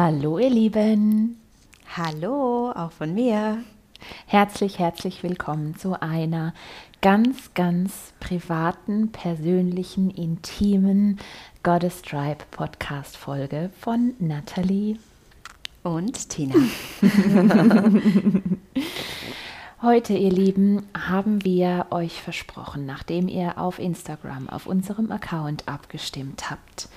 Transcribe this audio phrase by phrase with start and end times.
[0.00, 1.40] Hallo ihr Lieben.
[1.96, 3.64] Hallo, auch von mir.
[4.28, 6.54] Herzlich, herzlich willkommen zu einer
[7.00, 11.18] ganz, ganz privaten, persönlichen, intimen
[11.64, 14.98] Goddess Tribe Podcast Folge von Nathalie
[15.82, 16.54] und Tina.
[19.82, 26.50] Heute, ihr Lieben, haben wir euch versprochen, nachdem ihr auf Instagram, auf unserem Account abgestimmt
[26.50, 26.88] habt,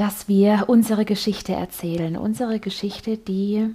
[0.00, 2.16] dass wir unsere Geschichte erzählen.
[2.16, 3.66] Unsere Geschichte, die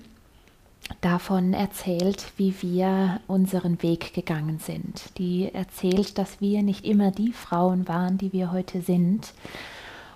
[1.00, 5.04] davon erzählt, wie wir unseren Weg gegangen sind.
[5.20, 9.36] Die erzählt, dass wir nicht immer die Frauen waren, die wir heute sind.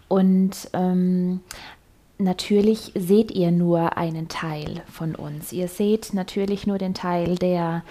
[0.07, 1.41] Und ähm,
[2.17, 5.53] natürlich seht ihr nur einen Teil von uns.
[5.53, 7.84] Ihr seht natürlich nur den Teil, der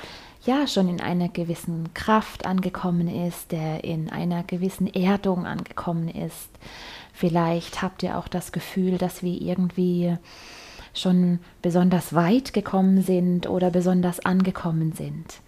[0.45, 6.49] ja schon in einer gewissen Kraft angekommen ist, der in einer gewissen Erdung angekommen ist.
[7.19, 10.17] Vielleicht habt ihr auch das Gefühl, dass wir irgendwie
[10.95, 15.41] schon besonders weit gekommen sind oder besonders angekommen sind.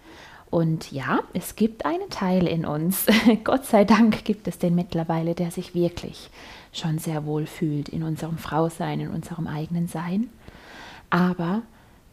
[0.49, 3.05] Und ja, es gibt einen Teil in uns,
[3.45, 6.29] Gott sei Dank gibt es den mittlerweile, der sich wirklich
[6.73, 10.29] schon sehr wohl fühlt in unserem Frausein, in unserem eigenen Sein.
[11.09, 11.61] Aber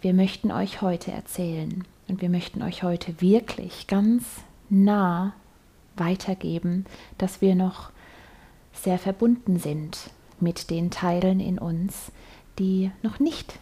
[0.00, 4.22] wir möchten euch heute erzählen und wir möchten euch heute wirklich ganz
[4.70, 5.32] nah
[5.96, 6.84] weitergeben,
[7.18, 7.90] dass wir noch
[8.82, 12.12] sehr verbunden sind mit den Teilen in uns,
[12.58, 13.58] die noch nicht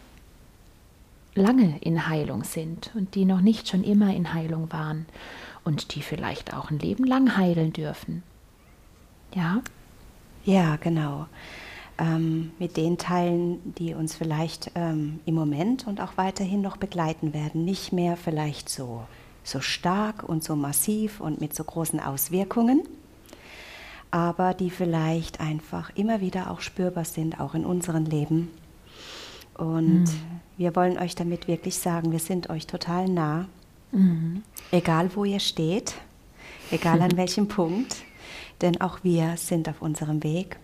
[1.35, 5.05] lange in Heilung sind und die noch nicht schon immer in Heilung waren
[5.63, 8.23] und die vielleicht auch ein Leben lang heilen dürfen.
[9.35, 9.61] Ja?
[10.45, 11.27] Ja, genau.
[11.99, 17.33] Ähm, mit den Teilen, die uns vielleicht ähm, im Moment und auch weiterhin noch begleiten
[17.33, 19.03] werden, nicht mehr vielleicht so,
[19.43, 22.83] so stark und so massiv und mit so großen Auswirkungen,
[24.17, 28.49] aber die vielleicht einfach immer wieder auch spürbar sind, auch in unserem Leben.
[29.55, 30.41] Und mhm.
[30.57, 33.45] wir wollen euch damit wirklich sagen, wir sind euch total nah,
[33.91, 34.41] mhm.
[34.71, 35.93] egal wo ihr steht,
[36.71, 37.95] egal an welchem Punkt
[38.61, 40.57] denn auch wir sind auf unserem Weg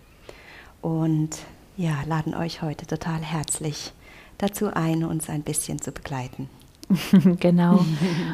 [0.80, 1.30] und
[1.76, 3.92] ja, laden euch heute total herzlich
[4.38, 6.48] dazu ein, uns ein bisschen zu begleiten.
[7.40, 7.84] genau.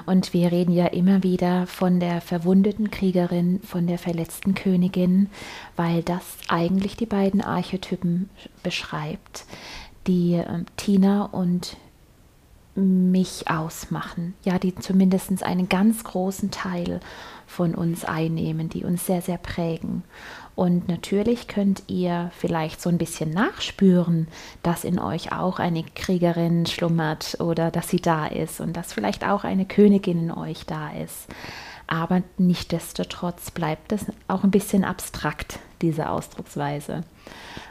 [0.06, 5.28] Und wir reden ja immer wieder von der verwundeten Kriegerin, von der verletzten Königin,
[5.76, 8.28] weil das eigentlich die beiden Archetypen
[8.62, 9.44] beschreibt,
[10.06, 11.76] die äh, Tina und
[12.74, 14.34] mich ausmachen.
[14.44, 17.00] Ja, die zumindest einen ganz großen Teil
[17.46, 20.04] von uns einnehmen, die uns sehr, sehr prägen.
[20.60, 24.28] Und natürlich könnt ihr vielleicht so ein bisschen nachspüren,
[24.62, 29.24] dass in euch auch eine Kriegerin schlummert oder dass sie da ist und dass vielleicht
[29.24, 31.28] auch eine Königin in euch da ist.
[31.86, 37.04] Aber nichtdestotrotz bleibt es auch ein bisschen abstrakt, diese Ausdrucksweise.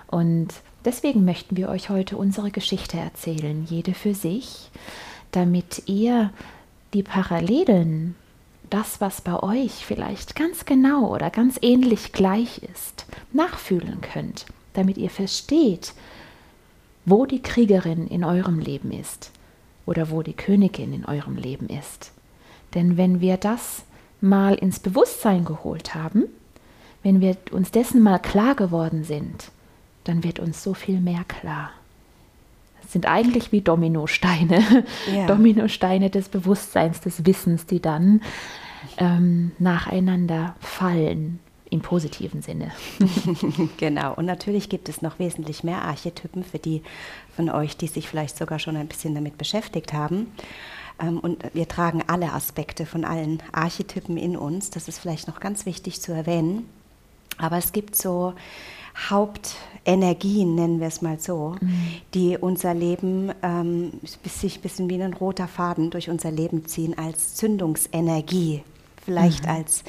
[0.08, 0.48] Und
[0.84, 4.72] deswegen möchten wir euch heute unsere Geschichte erzählen, jede für sich,
[5.30, 6.32] damit ihr
[6.96, 8.16] die Parallelen
[8.70, 14.98] das, was bei euch vielleicht ganz genau oder ganz ähnlich gleich ist, nachfühlen könnt, damit
[14.98, 15.94] ihr versteht,
[17.06, 19.32] wo die Kriegerin in eurem Leben ist
[19.86, 22.12] oder wo die Königin in eurem Leben ist.
[22.76, 23.84] Denn wenn wir das
[24.22, 26.26] mal ins Bewusstsein geholt haben,
[27.04, 29.52] wenn wir uns dessen mal klar geworden sind,
[30.04, 31.72] dann wird uns so viel mehr klar.
[32.90, 34.84] Sind eigentlich wie Dominosteine,
[35.16, 35.26] ja.
[35.28, 38.22] Dominosteine des Bewusstseins, des Wissens, die dann
[38.98, 41.40] ähm, nacheinander fallen
[41.70, 42.72] im positiven Sinne.
[43.78, 44.16] genau.
[44.16, 46.82] Und natürlich gibt es noch wesentlich mehr Archetypen für die
[47.36, 50.32] von euch, die sich vielleicht sogar schon ein bisschen damit beschäftigt haben.
[51.00, 54.72] Ähm, und wir tragen alle Aspekte von allen Archetypen in uns.
[54.72, 56.68] Das ist vielleicht noch ganz wichtig zu erwähnen.
[57.38, 58.34] Aber es gibt so
[59.10, 61.72] Hauptenergien, nennen wir es mal so, mhm.
[62.14, 63.92] die unser Leben ähm,
[64.26, 68.64] sich ein bisschen wie ein roter Faden durch unser Leben ziehen als Zündungsenergie,
[69.04, 69.52] vielleicht mhm.
[69.52, 69.84] als,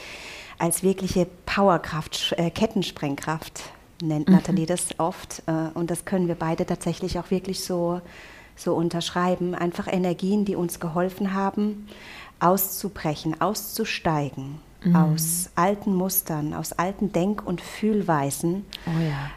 [0.58, 3.62] als wirkliche Powerkraft, äh, Kettensprengkraft
[4.02, 4.34] nennt mhm.
[4.34, 5.42] Nathalie das oft.
[5.46, 8.00] Äh, und das können wir beide tatsächlich auch wirklich so,
[8.56, 9.54] so unterschreiben.
[9.54, 11.88] Einfach Energien, die uns geholfen haben,
[12.38, 14.96] auszubrechen, auszusteigen mhm.
[14.96, 18.64] aus alten Mustern, aus alten Denk- und Fühlweisen.
[18.86, 19.30] Oh ja.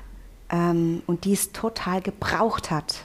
[0.50, 3.02] Ähm, und die es total gebraucht hat,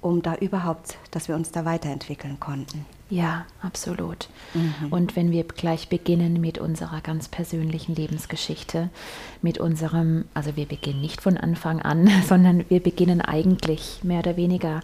[0.00, 2.84] um da überhaupt, dass wir uns da weiterentwickeln konnten.
[3.10, 4.28] Ja, absolut.
[4.54, 4.88] Mhm.
[4.90, 8.90] Und wenn wir gleich beginnen mit unserer ganz persönlichen Lebensgeschichte,
[9.42, 14.36] mit unserem, also wir beginnen nicht von Anfang an, sondern wir beginnen eigentlich mehr oder
[14.36, 14.80] weniger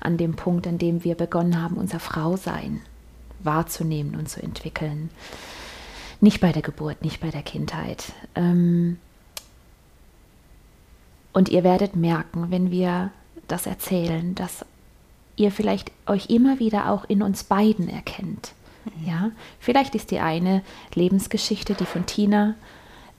[0.00, 2.80] an dem Punkt, an dem wir begonnen haben, unser Frausein
[3.40, 5.10] wahrzunehmen und zu entwickeln.
[6.20, 8.12] Nicht bei der Geburt, nicht bei der Kindheit.
[8.34, 8.98] Ähm,
[11.32, 13.10] und ihr werdet merken, wenn wir
[13.46, 14.64] das erzählen, dass
[15.36, 18.52] ihr vielleicht euch immer wieder auch in uns beiden erkennt.
[19.06, 19.30] Ja,
[19.60, 20.62] vielleicht ist die eine
[20.94, 22.54] Lebensgeschichte, die von Tina,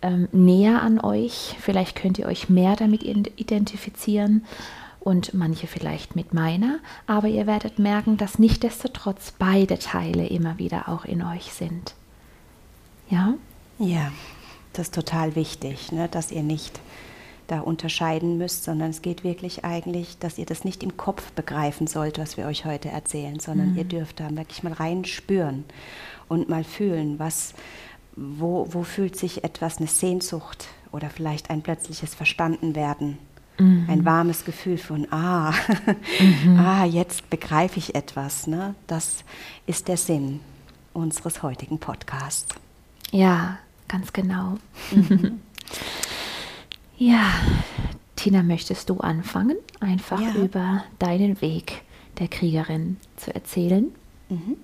[0.02, 1.56] ähm, näher an euch.
[1.60, 4.46] Vielleicht könnt ihr euch mehr damit identifizieren
[5.00, 6.80] und manche vielleicht mit meiner.
[7.08, 11.94] Aber ihr werdet merken, dass nichtdestotrotz beide Teile immer wieder auch in euch sind.
[13.10, 13.36] Ja?
[13.80, 14.12] Ja,
[14.74, 16.08] das ist total wichtig, ne?
[16.10, 16.80] dass ihr nicht
[17.50, 21.88] da unterscheiden müsst, sondern es geht wirklich eigentlich, dass ihr das nicht im Kopf begreifen
[21.88, 23.78] sollt, was wir euch heute erzählen, sondern mhm.
[23.78, 25.66] ihr dürft da wirklich mal rein spüren
[26.28, 27.56] und mal fühlen, was,
[28.16, 33.18] wo, wo fühlt sich etwas, eine Sehnsucht oder vielleicht ein plötzliches Verstandenwerden,
[33.58, 33.88] mhm.
[33.90, 35.52] ein warmes Gefühl von, ah,
[36.20, 36.60] mhm.
[36.60, 38.46] ah, jetzt begreife ich etwas.
[38.46, 38.76] Ne?
[38.86, 39.24] Das
[39.66, 40.40] ist der Sinn
[40.94, 42.54] unseres heutigen Podcasts.
[43.12, 44.58] Ja, ganz genau.
[44.92, 45.40] Mhm.
[46.98, 47.32] Ja,
[48.16, 50.34] Tina, möchtest du anfangen, einfach ja.
[50.36, 51.82] über deinen Weg
[52.20, 53.90] der Kriegerin zu erzählen?
[54.28, 54.58] Mhm.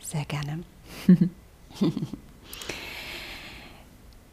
[0.00, 0.64] Sehr gerne.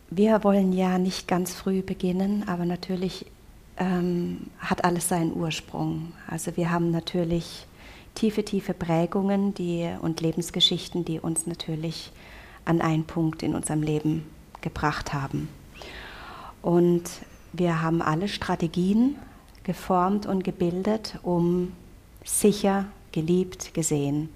[0.09, 3.25] Wir wollen ja nicht ganz früh beginnen, aber natürlich
[3.77, 6.13] ähm, hat alles seinen Ursprung.
[6.27, 7.67] Also wir haben natürlich
[8.15, 12.11] tiefe, tiefe Prägungen die, und Lebensgeschichten, die uns natürlich
[12.69, 14.25] an einen Punkt in unserem Leben
[14.61, 15.49] gebracht haben.
[16.61, 17.03] Und
[17.51, 19.15] wir haben alle Strategien
[19.63, 21.71] geformt und gebildet, um
[22.23, 24.29] sicher, geliebt, gesehen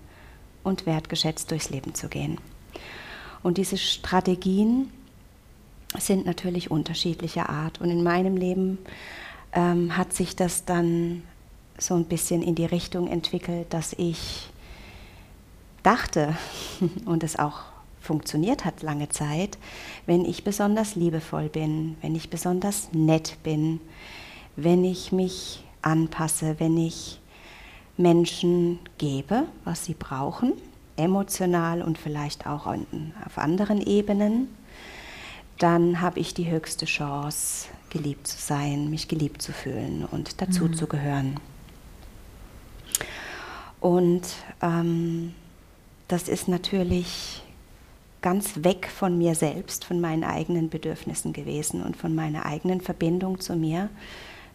[0.63, 2.39] und wertgeschätzt durchs Leben zu gehen.
[3.43, 4.89] Und diese Strategien
[5.99, 7.81] sind natürlich unterschiedlicher Art.
[7.81, 8.79] Und in meinem Leben
[9.51, 11.21] ähm, hat sich das dann
[11.77, 14.49] so ein bisschen in die Richtung entwickelt, dass ich
[15.83, 16.35] dachte
[17.05, 17.72] und es auch
[18.03, 19.57] funktioniert hat lange Zeit,
[20.05, 23.79] wenn ich besonders liebevoll bin, wenn ich besonders nett bin,
[24.55, 27.19] wenn ich mich anpasse, wenn ich
[27.97, 30.53] Menschen gebe, was sie brauchen,
[30.97, 34.47] emotional und vielleicht auch auf anderen Ebenen,
[35.59, 40.65] dann habe ich die höchste Chance, geliebt zu sein, mich geliebt zu fühlen und dazu
[40.65, 40.73] mhm.
[40.73, 41.39] zu gehören.
[43.79, 44.23] Und
[44.61, 45.35] ähm,
[46.07, 47.42] das ist natürlich
[48.23, 53.39] ganz weg von mir selbst, von meinen eigenen Bedürfnissen gewesen und von meiner eigenen Verbindung
[53.39, 53.89] zu mir,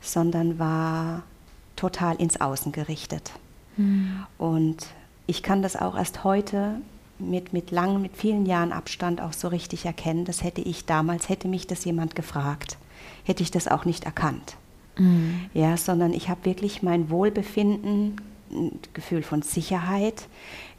[0.01, 1.23] sondern war
[1.77, 3.31] total ins Außen gerichtet.
[3.77, 4.27] Mhm.
[4.39, 4.89] Und
[5.29, 6.81] ich kann das auch erst heute
[7.19, 10.25] mit, mit langen, mit vielen Jahren Abstand auch so richtig erkennen.
[10.25, 12.79] Das hätte ich damals, hätte mich das jemand gefragt,
[13.25, 14.57] hätte ich das auch nicht erkannt.
[14.97, 15.51] Mhm.
[15.55, 18.21] Ja, sondern ich habe wirklich mein Wohlbefinden,
[18.93, 20.29] Gefühl von Sicherheit,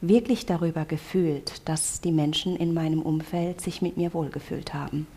[0.01, 5.07] wirklich darüber gefühlt, dass die Menschen in meinem Umfeld sich mit mir wohlgefühlt haben.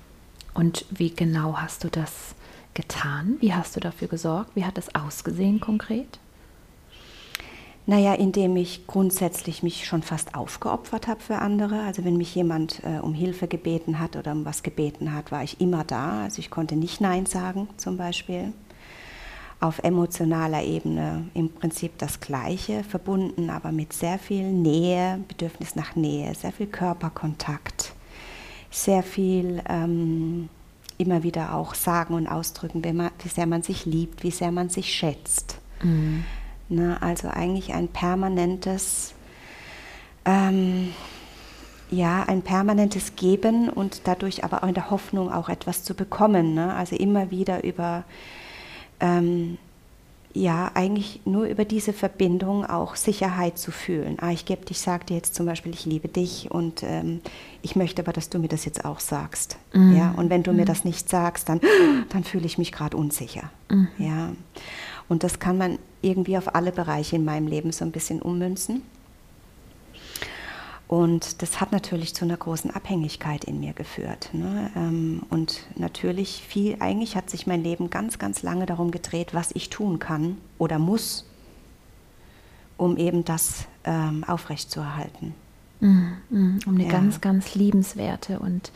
[0.55, 2.35] Und wie genau hast du das
[2.75, 3.37] getan?
[3.41, 4.51] Wie hast du dafür gesorgt?
[4.55, 6.19] Wie hat das ausgesehen konkret?
[7.85, 11.83] Naja, indem ich grundsätzlich mich schon fast aufgeopfert habe für andere.
[11.83, 15.43] Also wenn mich jemand äh, um Hilfe gebeten hat oder um was gebeten hat, war
[15.43, 16.23] ich immer da.
[16.23, 18.53] Also ich konnte nicht Nein sagen zum Beispiel
[19.63, 25.95] auf emotionaler Ebene im Prinzip das Gleiche, verbunden aber mit sehr viel Nähe, Bedürfnis nach
[25.95, 27.93] Nähe, sehr viel Körperkontakt,
[28.71, 30.49] sehr viel ähm,
[30.99, 34.51] immer wieder auch sagen und ausdrücken, wie, man, wie, sehr man sich liebt, wie sehr
[34.51, 35.59] man sich schätzt.
[35.83, 36.25] Mhm.
[36.69, 39.15] Na, also eigentlich ein permanentes,
[40.25, 40.93] ähm,
[41.91, 46.55] ja, ein permanentes Geben und dadurch aber auch in der Hoffnung auch etwas zu bekommen.
[46.55, 46.75] Ne?
[46.75, 48.05] Also immer wieder über
[49.03, 49.59] ähm,
[50.35, 54.17] ja, eigentlich nur über diese Verbindung auch Sicherheit zu fühlen.
[54.21, 57.21] Ah, ich gebe dich, sag dir jetzt zum Beispiel, ich liebe dich und ähm,
[57.61, 59.59] ich möchte aber, dass du mir das jetzt auch sagst.
[59.75, 59.95] Mhm.
[59.95, 60.59] Ja, und wenn du mhm.
[60.59, 61.61] mir das nicht sagst, dann,
[62.09, 63.51] dann fühle ich mich gerade unsicher.
[63.69, 63.89] Mhm.
[63.99, 64.33] Ja,
[65.09, 68.83] und das kann man irgendwie auf alle Bereiche in meinem Leben so ein bisschen ummünzen.
[70.93, 74.29] Und das hat natürlich zu einer großen Abhängigkeit in mir geführt.
[74.35, 74.71] Ne?
[74.77, 79.53] Ähm, und natürlich viel, eigentlich hat sich mein Leben ganz, ganz lange darum gedreht, was
[79.53, 81.25] ich tun kann oder muss,
[82.77, 85.33] um eben das ähm, aufrechtzuerhalten.
[85.81, 86.91] Mm, mm, um eine ja.
[86.91, 88.71] ganz, ganz liebenswerte und,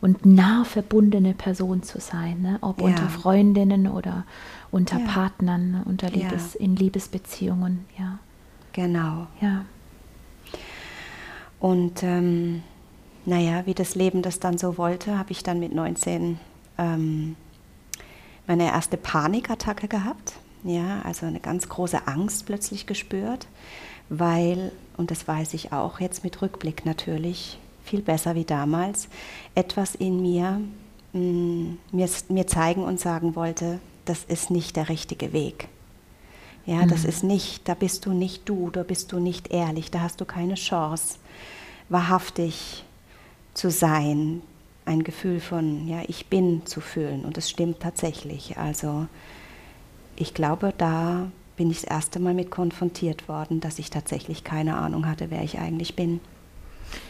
[0.00, 2.56] und nah verbundene Person zu sein, ne?
[2.62, 2.86] ob ja.
[2.86, 4.24] unter Freundinnen oder
[4.70, 5.06] unter ja.
[5.06, 8.18] Partnern, unter Liebes, in Liebesbeziehungen, ja.
[8.72, 9.26] Genau.
[9.42, 9.66] Ja.
[11.60, 12.62] Und ähm,
[13.26, 16.40] naja, wie das Leben das dann so wollte, habe ich dann mit 19
[16.78, 17.36] ähm,
[18.46, 20.32] meine erste Panikattacke gehabt.
[20.64, 23.46] Ja, also eine ganz große Angst plötzlich gespürt,
[24.08, 29.08] weil, und das weiß ich auch jetzt mit Rückblick natürlich, viel besser wie damals,
[29.54, 30.60] etwas in mir
[31.12, 35.68] mh, mm, mir, mir zeigen und sagen wollte, das ist nicht der richtige Weg.
[36.66, 40.00] Ja, das ist nicht, da bist du nicht du, da bist du nicht ehrlich, da
[40.00, 41.18] hast du keine Chance,
[41.88, 42.84] wahrhaftig
[43.54, 44.42] zu sein,
[44.84, 47.24] ein Gefühl von, ja, ich bin zu fühlen.
[47.24, 48.58] Und das stimmt tatsächlich.
[48.58, 49.06] Also
[50.16, 54.76] ich glaube, da bin ich das erste Mal mit konfrontiert worden, dass ich tatsächlich keine
[54.76, 56.20] Ahnung hatte, wer ich eigentlich bin.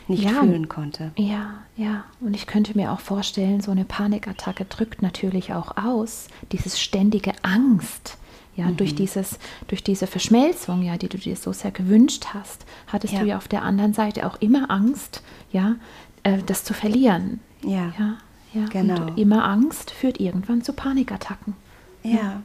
[0.09, 1.13] Nicht ja, fühlen konnte.
[1.17, 2.05] Ja, ja.
[2.21, 7.33] Und ich könnte mir auch vorstellen, so eine Panikattacke drückt natürlich auch aus, dieses ständige
[7.43, 8.19] Angst.
[8.61, 8.77] Ja, mhm.
[8.77, 9.39] durch, dieses,
[9.69, 13.21] durch diese Verschmelzung, ja, die du dir so sehr gewünscht hast, hattest ja.
[13.21, 15.77] du ja auf der anderen Seite auch immer Angst, ja,
[16.25, 17.41] äh, das zu verlieren.
[17.63, 18.19] Ja, ja,
[18.53, 18.67] ja.
[18.71, 19.07] genau.
[19.07, 21.55] Und immer Angst führt irgendwann zu Panikattacken.
[22.03, 22.43] Ja,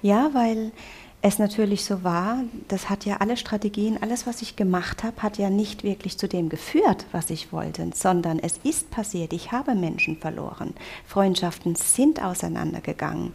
[0.00, 0.72] ja, weil
[1.20, 5.38] es natürlich so war, das hat ja alle Strategien, alles, was ich gemacht habe, hat
[5.38, 9.32] ja nicht wirklich zu dem geführt, was ich wollte, sondern es ist passiert.
[9.32, 10.74] Ich habe Menschen verloren.
[11.06, 13.34] Freundschaften sind auseinandergegangen.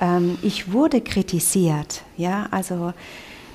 [0.00, 2.02] Ähm, ich wurde kritisiert.
[2.16, 2.92] Ja, also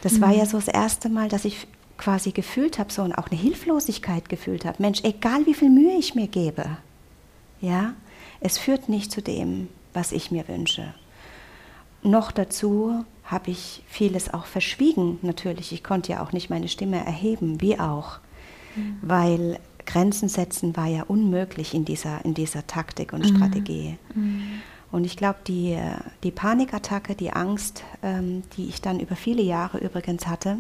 [0.02, 0.22] das mhm.
[0.22, 3.40] war ja so das erste Mal, dass ich quasi gefühlt habe, so und auch eine
[3.40, 4.82] Hilflosigkeit gefühlt habe.
[4.82, 6.78] Mensch, egal wie viel Mühe ich mir gebe,
[7.62, 7.94] ja,
[8.40, 10.94] es führt nicht zu dem, was ich mir wünsche.
[12.04, 15.72] Noch dazu habe ich vieles auch verschwiegen, natürlich.
[15.72, 18.20] Ich konnte ja auch nicht meine Stimme erheben, wie auch,
[18.76, 18.98] mhm.
[19.02, 23.36] weil Grenzen setzen war ja unmöglich in dieser, in dieser Taktik und mhm.
[23.36, 23.98] Strategie.
[24.14, 24.62] Mhm.
[24.96, 25.78] Und ich glaube, die,
[26.24, 30.56] die Panikattacke, die Angst, ähm, die ich dann über viele Jahre übrigens hatte,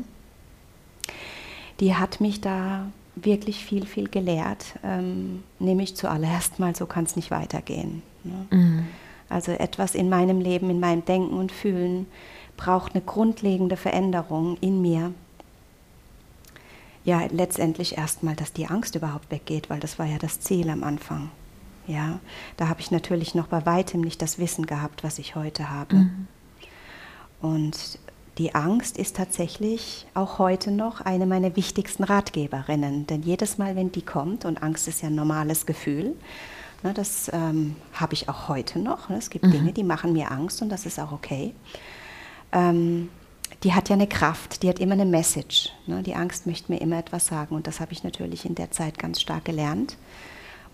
[1.80, 4.76] die hat mich da wirklich viel, viel gelehrt.
[4.84, 8.02] Ähm, nämlich zuallererst mal, so kann es nicht weitergehen.
[8.26, 8.46] Ne?
[8.50, 8.88] Mhm.
[9.30, 12.06] Also etwas in meinem Leben, in meinem Denken und Fühlen
[12.58, 15.14] braucht eine grundlegende Veränderung in mir.
[17.06, 20.84] Ja, letztendlich erstmal, dass die Angst überhaupt weggeht, weil das war ja das Ziel am
[20.84, 21.32] Anfang.
[21.88, 22.20] Ja,
[22.58, 25.96] da habe ich natürlich noch bei weitem nicht das Wissen gehabt, was ich heute habe.
[25.96, 26.28] Mhm.
[27.42, 28.00] Und
[28.38, 33.08] die Angst ist tatsächlich auch heute noch eine meiner wichtigsten Ratgeberinnen.
[33.08, 36.16] Denn jedes Mal, wenn die kommt, und Angst ist ja ein normales Gefühl,
[36.84, 39.10] ne, das ähm, habe ich auch heute noch.
[39.10, 39.52] Ne, es gibt mhm.
[39.52, 41.54] Dinge, die machen mir Angst und das ist auch okay
[42.56, 43.10] ähm,
[43.64, 45.72] die hat ja eine Kraft, die hat immer eine Message.
[45.86, 46.02] Ne?
[46.02, 48.98] Die Angst möchte mir immer etwas sagen und das habe ich natürlich in der Zeit
[48.98, 49.98] ganz stark gelernt.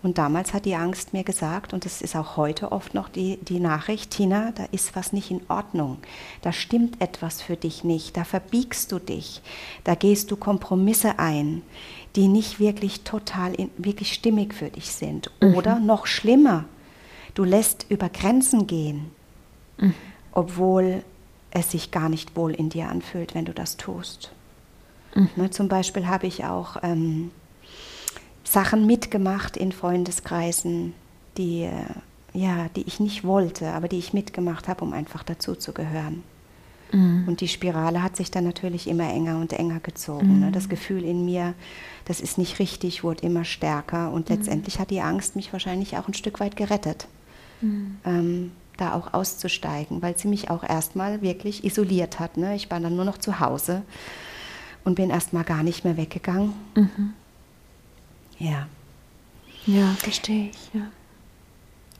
[0.02, 3.36] Und damals hat die Angst mir gesagt, und das ist auch heute oft noch die,
[3.36, 5.98] die Nachricht, Tina, da ist was nicht in Ordnung,
[6.42, 9.42] da stimmt etwas für dich nicht, da verbiegst du dich,
[9.84, 11.62] da gehst du Kompromisse ein,
[12.16, 15.30] die nicht wirklich total, in, wirklich stimmig für dich sind.
[15.40, 15.54] Mhm.
[15.54, 16.64] Oder noch schlimmer,
[17.34, 19.12] du lässt über Grenzen gehen,
[19.78, 19.94] mhm.
[20.32, 21.04] obwohl
[21.52, 24.32] es sich gar nicht wohl in dir anfühlt, wenn du das tust.
[25.14, 25.30] Mhm.
[25.36, 27.30] Ne, zum Beispiel habe ich auch ähm,
[28.44, 30.94] Sachen mitgemacht in Freundeskreisen,
[31.36, 31.84] die, äh,
[32.32, 36.22] ja, die ich nicht wollte, aber die ich mitgemacht habe, um einfach dazu zu gehören.
[36.92, 37.24] Mhm.
[37.26, 40.26] Und die Spirale hat sich dann natürlich immer enger und enger gezogen.
[40.26, 40.34] Ne?
[40.34, 40.40] Mhm.
[40.40, 40.52] Ne?
[40.52, 41.54] Das Gefühl in mir,
[42.04, 44.12] das ist nicht richtig, wurde immer stärker.
[44.12, 44.36] Und mhm.
[44.36, 47.08] letztendlich hat die Angst mich wahrscheinlich auch ein Stück weit gerettet.
[47.60, 47.98] Mhm.
[48.04, 52.36] Ähm, da auch auszusteigen, weil sie mich auch erstmal wirklich isoliert hat.
[52.36, 52.54] Ne?
[52.56, 53.82] Ich war dann nur noch zu Hause
[54.84, 56.52] und bin erstmal gar nicht mehr weggegangen.
[56.74, 57.14] Mhm.
[58.42, 58.66] Ja.
[59.66, 60.88] Ja, verstehe ich, ja.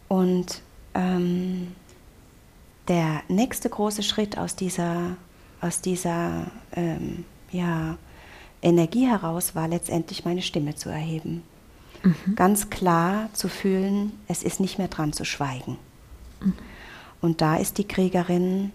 [0.09, 0.61] Und
[0.95, 1.69] ähm,
[2.89, 5.17] der nächste große Schritt aus dieser,
[5.61, 7.97] aus dieser ähm, ja,
[8.61, 11.45] Energie heraus war letztendlich meine Stimme zu erheben.
[12.03, 12.35] Mhm.
[12.35, 15.79] Ganz klar zu fühlen, es ist nicht mehr dran zu schweigen.
[16.41, 16.55] Mhm.
[17.21, 18.73] Und da ist die Kriegerin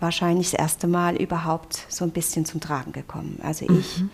[0.00, 3.38] wahrscheinlich das erste Mal überhaupt so ein bisschen zum Tragen gekommen.
[3.42, 4.10] Also ich mhm.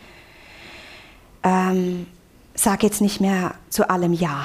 [1.44, 2.06] Ähm,
[2.54, 4.44] sage jetzt nicht mehr zu allem Ja,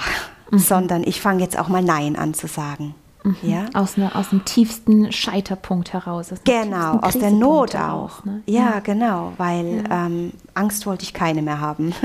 [0.52, 0.60] mhm.
[0.60, 2.96] sondern ich fange jetzt auch mal Nein an zu sagen.
[3.24, 3.36] Mhm.
[3.42, 3.66] Ja?
[3.74, 6.32] Aus, ne, aus dem tiefsten Scheiterpunkt heraus.
[6.32, 8.26] Aus genau, aus der Not heraus, auch.
[8.26, 8.42] Ne?
[8.46, 10.06] Ja, ja, genau, weil ja.
[10.06, 11.94] Ähm, Angst wollte ich keine mehr haben.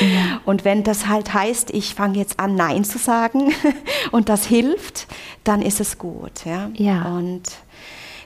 [0.00, 0.40] Ja.
[0.44, 3.52] Und wenn das halt heißt, ich fange jetzt an, Nein zu sagen
[4.12, 5.08] und das hilft,
[5.44, 6.44] dann ist es gut.
[6.44, 6.70] Ja.
[6.74, 7.02] ja.
[7.04, 7.42] Und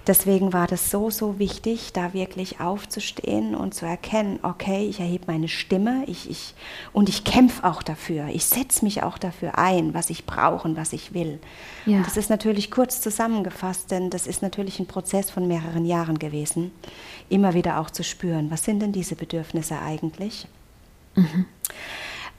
[0.06, 5.24] Deswegen war das so, so wichtig, da wirklich aufzustehen und zu erkennen, okay, ich erhebe
[5.28, 6.54] meine Stimme ich, ich,
[6.92, 8.26] und ich kämpfe auch dafür.
[8.26, 11.38] Ich setze mich auch dafür ein, was ich brauche und was ich will.
[11.86, 11.98] Ja.
[11.98, 16.18] Und das ist natürlich kurz zusammengefasst, denn das ist natürlich ein Prozess von mehreren Jahren
[16.18, 16.72] gewesen,
[17.28, 20.48] immer wieder auch zu spüren, was sind denn diese Bedürfnisse eigentlich?
[21.14, 21.46] Mhm.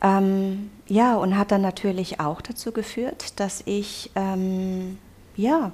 [0.01, 4.98] Ähm, ja, und hat dann natürlich auch dazu geführt, dass ich ähm,
[5.38, 5.72] ja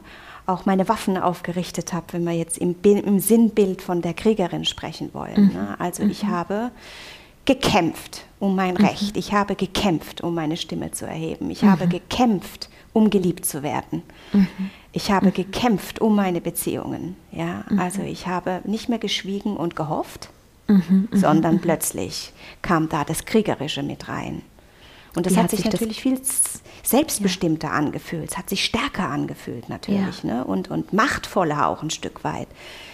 [0.49, 5.13] auch meine Waffen aufgerichtet habe, wenn wir jetzt im, im Sinnbild von der Kriegerin sprechen
[5.13, 5.47] wollen.
[5.47, 5.53] Mhm.
[5.53, 5.75] Ne?
[5.79, 6.09] Also mhm.
[6.09, 6.71] ich habe
[7.45, 8.85] gekämpft um mein mhm.
[8.85, 9.17] Recht.
[9.17, 11.49] Ich habe gekämpft, um meine Stimme zu erheben.
[11.49, 11.89] Ich habe mhm.
[11.89, 14.03] gekämpft, um geliebt zu werden.
[14.33, 14.47] Mhm.
[14.91, 15.33] Ich habe mhm.
[15.33, 17.15] gekämpft um meine Beziehungen.
[17.31, 17.65] Ja?
[17.77, 20.29] Also ich habe nicht mehr geschwiegen und gehofft,
[21.11, 24.43] sondern plötzlich kam da das Kriegerische mit rein.
[25.15, 26.19] Und das Wie hat sich, sich natürlich viel
[26.83, 27.73] selbstbestimmter ja.
[27.73, 28.31] angefühlt.
[28.31, 30.35] Es hat sich stärker angefühlt natürlich ja.
[30.35, 30.45] ne?
[30.45, 32.47] und, und machtvoller auch ein Stück weit.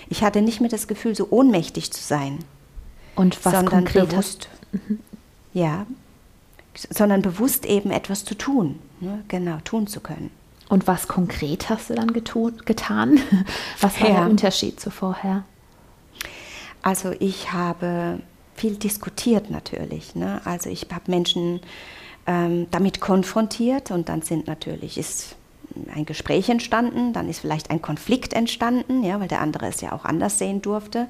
[0.09, 2.39] Ich hatte nicht mehr das Gefühl, so ohnmächtig zu sein.
[3.15, 4.49] Und was sondern konkret bewusst,
[5.53, 5.85] ja,
[6.73, 9.23] sondern bewusst eben etwas zu tun, ne?
[9.27, 10.31] genau, tun zu können.
[10.67, 13.19] Und was konkret hast du dann getan?
[13.81, 14.15] Was war ja.
[14.15, 15.43] der Unterschied zu vorher?
[16.81, 18.19] Also ich habe
[18.55, 20.15] viel diskutiert natürlich.
[20.15, 20.41] Ne?
[20.43, 21.59] Also ich habe Menschen
[22.27, 25.35] ähm, damit konfrontiert und dann sind natürlich ist
[25.93, 29.91] ein Gespräch entstanden, dann ist vielleicht ein Konflikt entstanden, ja, weil der andere es ja
[29.91, 31.07] auch anders sehen durfte.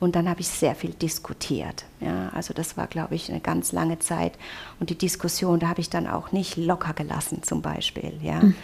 [0.00, 1.84] Und dann habe ich sehr viel diskutiert.
[2.00, 4.32] Ja, also das war, glaube ich, eine ganz lange Zeit.
[4.80, 8.14] Und die Diskussion, da habe ich dann auch nicht locker gelassen, zum Beispiel.
[8.22, 8.40] Ja.
[8.40, 8.54] Mhm.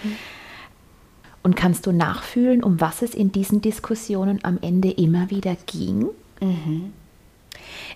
[1.43, 6.09] Und kannst du nachfühlen, um was es in diesen Diskussionen am Ende immer wieder ging?
[6.41, 6.93] Mhm.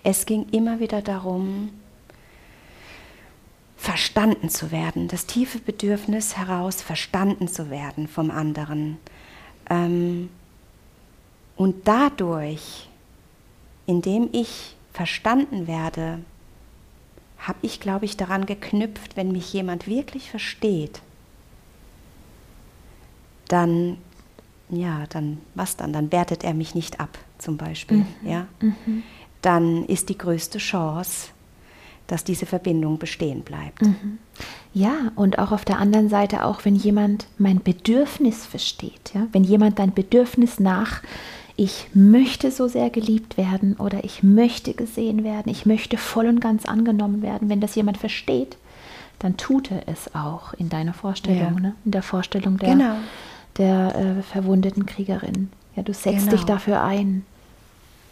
[0.05, 1.71] Es ging immer wieder darum,
[3.79, 8.99] verstanden zu werden, das tiefe Bedürfnis heraus, verstanden zu werden vom anderen.
[9.71, 10.29] Ähm,
[11.57, 12.89] und dadurch,
[13.87, 16.19] indem ich verstanden werde,
[17.39, 21.01] habe ich, glaube ich, daran geknüpft, wenn mich jemand wirklich versteht,
[23.47, 23.97] dann,
[24.69, 25.93] ja, dann, was dann?
[25.93, 28.29] Dann wertet er mich nicht ab, zum Beispiel, mhm.
[28.29, 28.47] ja.
[28.61, 29.05] Mhm.
[29.41, 31.29] Dann ist die größte Chance,
[32.09, 33.83] dass diese Verbindung bestehen bleibt.
[33.83, 34.19] Mhm.
[34.75, 39.45] Ja, und auch auf der anderen Seite auch, wenn jemand mein Bedürfnis versteht, ja, wenn
[39.45, 41.03] jemand dein Bedürfnis nach,
[41.57, 46.41] ich möchte so sehr geliebt werden oder ich möchte gesehen werden, ich möchte voll und
[46.41, 48.57] ganz angenommen werden, wenn das jemand versteht,
[49.19, 51.61] dann tut er es auch in deiner Vorstellung, ja.
[51.61, 51.75] ne?
[51.85, 52.95] in der Vorstellung der, genau.
[53.57, 55.51] der äh, verwundeten Kriegerin.
[55.75, 56.31] Ja, du setzt genau.
[56.31, 57.27] dich dafür ein,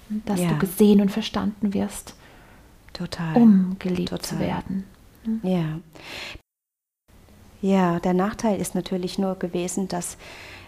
[0.09, 0.49] dass ja.
[0.49, 2.16] du gesehen und verstanden wirst.
[2.97, 3.37] Total.
[3.37, 4.25] Um geliebt Total.
[4.25, 4.85] zu werden.
[5.43, 5.81] Ja.
[7.61, 10.17] Ja, der Nachteil ist natürlich nur gewesen, dass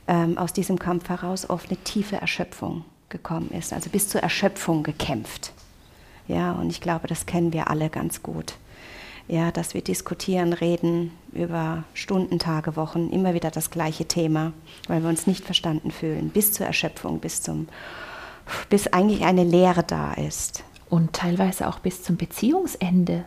[0.06, 4.82] ähm, aus diesem Kampf heraus oft eine tiefe Erschöpfung gekommen ist, also bis zur Erschöpfung
[4.82, 5.52] gekämpft.
[6.26, 8.54] Ja, und ich glaube, das kennen wir alle ganz gut.
[9.26, 14.52] Ja, dass wir diskutieren, reden über Stunden, Tage, Wochen, immer wieder das gleiche Thema,
[14.86, 17.68] weil wir uns nicht verstanden fühlen, bis zur Erschöpfung, bis zum,
[18.68, 23.24] bis eigentlich eine Leere da ist und teilweise auch bis zum Beziehungsende.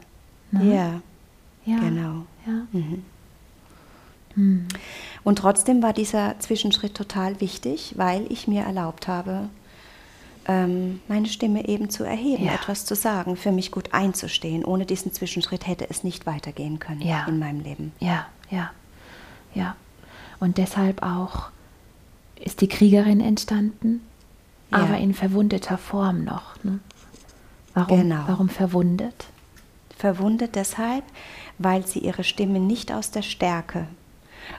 [0.52, 0.76] Ne?
[0.76, 1.02] Ja,
[1.66, 2.26] ja, genau.
[2.46, 2.68] Ja.
[2.72, 3.04] Mhm.
[4.36, 4.68] Hm.
[5.24, 9.50] Und trotzdem war dieser Zwischenschritt total wichtig, weil ich mir erlaubt habe,
[10.48, 12.54] ähm, meine Stimme eben zu erheben, ja.
[12.54, 14.66] etwas zu sagen, für mich gut einzustehen.
[14.66, 17.26] Ohne diesen Zwischenschritt hätte es nicht weitergehen können ja.
[17.28, 17.92] in meinem Leben.
[18.00, 18.72] Ja, ja,
[19.54, 19.76] ja.
[20.40, 21.50] Und deshalb auch
[22.36, 24.02] ist die Kriegerin entstanden,
[24.72, 24.80] ja.
[24.80, 26.62] aber in verwundeter Form noch.
[26.64, 26.80] Ne?
[27.74, 28.24] Warum, genau.
[28.28, 29.28] warum verwundet?
[29.98, 31.04] Verwundet deshalb,
[31.58, 33.88] weil sie ihre Stimme nicht aus der Stärke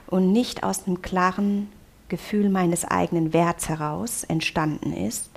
[0.07, 1.69] und nicht aus dem klaren
[2.09, 5.29] Gefühl meines eigenen Werts heraus entstanden ist,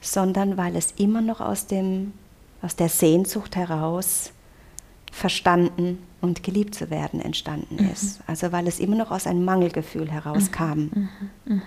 [0.00, 2.12] sondern weil es immer noch aus, dem,
[2.62, 4.32] aus der Sehnsucht heraus
[5.10, 7.90] verstanden und geliebt zu werden entstanden mhm.
[7.90, 8.20] ist.
[8.26, 10.64] Also weil es immer noch aus einem Mangelgefühl herauskam.
[10.64, 10.88] Mhm.
[10.94, 11.08] Mhm.
[11.54, 11.62] mhm.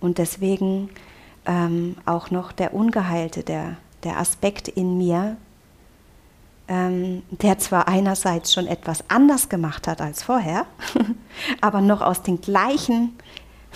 [0.00, 0.90] Und deswegen
[1.46, 5.36] ähm, auch noch der Ungeheilte, der der Aspekt in mir,
[6.68, 10.66] ähm, der zwar einerseits schon etwas anders gemacht hat als vorher,
[11.60, 13.12] aber noch aus den gleichen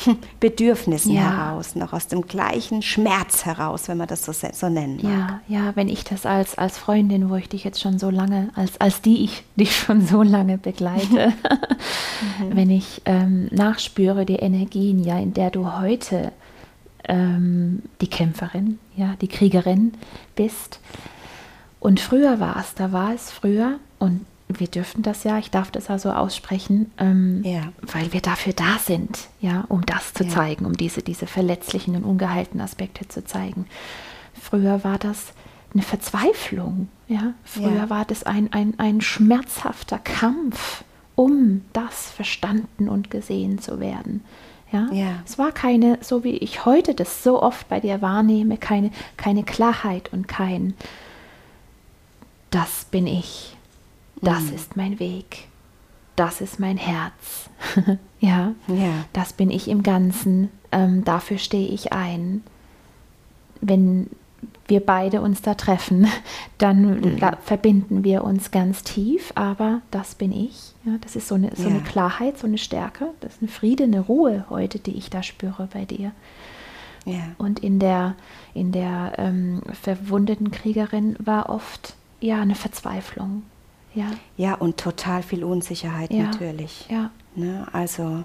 [0.40, 1.22] Bedürfnissen ja.
[1.22, 5.40] heraus, noch aus dem gleichen Schmerz heraus, wenn man das so, so nennen mag.
[5.48, 8.50] Ja, ja, wenn ich das als, als Freundin, wo ich dich jetzt schon so lange,
[8.54, 11.32] als, als die ich dich schon so lange begleite,
[12.38, 12.56] mhm.
[12.56, 16.32] wenn ich ähm, nachspüre die Energien, ja, in der du heute
[17.08, 19.94] ähm, die Kämpferin, ja, die Kriegerin
[20.34, 20.80] bist.
[21.80, 25.70] Und früher war es, da war es früher, und wir dürfen das ja, ich darf
[25.70, 27.72] das also aussprechen, ähm, ja.
[27.80, 30.30] weil wir dafür da sind, ja, um das zu ja.
[30.30, 33.66] zeigen, um diese, diese verletzlichen und ungeheilten Aspekte zu zeigen.
[34.40, 35.32] Früher war das
[35.72, 37.34] eine Verzweiflung, ja.
[37.44, 37.90] Früher ja.
[37.90, 40.84] war das ein, ein, ein schmerzhafter Kampf,
[41.16, 44.22] um das verstanden und gesehen zu werden.
[44.76, 44.92] Ja?
[44.92, 45.22] ja?
[45.24, 49.42] Es war keine, so wie ich heute das so oft bei dir wahrnehme, keine, keine
[49.42, 50.74] Klarheit und kein,
[52.50, 53.56] das bin ich,
[54.20, 54.54] das mhm.
[54.54, 55.48] ist mein Weg,
[56.14, 57.50] das ist mein Herz.
[58.20, 58.54] ja?
[58.68, 62.42] ja, das bin ich im Ganzen, ähm, dafür stehe ich ein.
[63.60, 64.10] Wenn,
[64.68, 66.06] wir beide uns da treffen,
[66.58, 67.18] dann Mhm.
[67.44, 70.74] verbinden wir uns ganz tief, aber das bin ich.
[70.84, 71.68] Ja, das ist so eine, so Ja.
[71.70, 75.22] eine Klarheit, so eine Stärke, das ist eine Friede, eine Ruhe heute, die ich da
[75.22, 76.12] spüre bei dir.
[77.04, 77.20] Ja.
[77.38, 78.14] Und in der,
[78.54, 83.44] in der ähm, verwundeten Kriegerin war oft ja eine Verzweiflung.
[83.94, 86.86] Ja, ja, und total viel Unsicherheit natürlich.
[86.90, 87.66] ja, Ne?
[87.72, 88.24] Also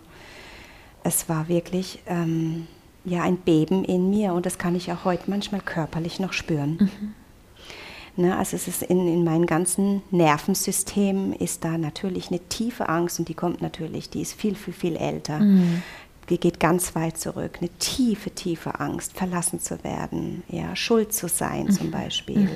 [1.03, 2.67] es war wirklich ähm,
[3.03, 6.91] ja ein Beben in mir und das kann ich auch heute manchmal körperlich noch spüren.
[8.17, 8.37] Ne?
[8.37, 13.29] Also es ist in, in meinem ganzen Nervensystem ist da natürlich eine tiefe Angst und
[13.29, 15.39] die kommt natürlich, die ist viel, viel, viel älter.
[16.29, 17.57] Die geht ganz weit zurück.
[17.59, 22.49] Eine tiefe, tiefe Angst, verlassen zu werden, ja, schuld zu sein zum Beispiel,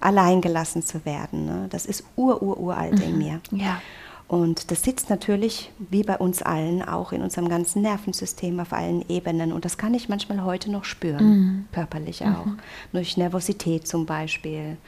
[0.00, 1.46] alleingelassen zu werden.
[1.46, 1.66] Ne?
[1.70, 3.40] Das ist ur, ur, uralt in mir.
[3.50, 3.80] ja.
[4.26, 9.04] Und das sitzt natürlich, wie bei uns allen, auch in unserem ganzen Nervensystem auf allen
[9.08, 9.52] Ebenen.
[9.52, 12.46] Und das kann ich manchmal heute noch spüren, körperlich auch.
[12.92, 14.78] Durch Nervosität zum Beispiel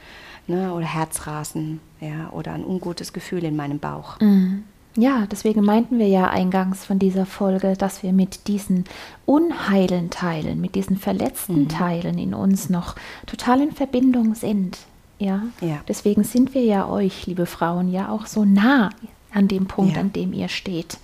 [0.47, 4.19] ne, oder Herzrasen ja, oder ein ungutes Gefühl in meinem Bauch.
[4.19, 4.63] Mhm.
[4.95, 8.85] Ja, deswegen meinten wir ja eingangs von dieser Folge, dass wir mit diesen
[9.27, 12.95] unheilen Teilen, mit diesen verletzten Teilen in uns noch
[13.27, 14.79] total in Verbindung sind.
[15.19, 15.43] Ja?
[15.61, 15.79] Ja.
[15.87, 18.89] deswegen sind wir ja euch, liebe Frauen, ja auch so nah
[19.37, 20.01] an dem Punkt, Ja.
[20.01, 20.97] an dem ihr steht.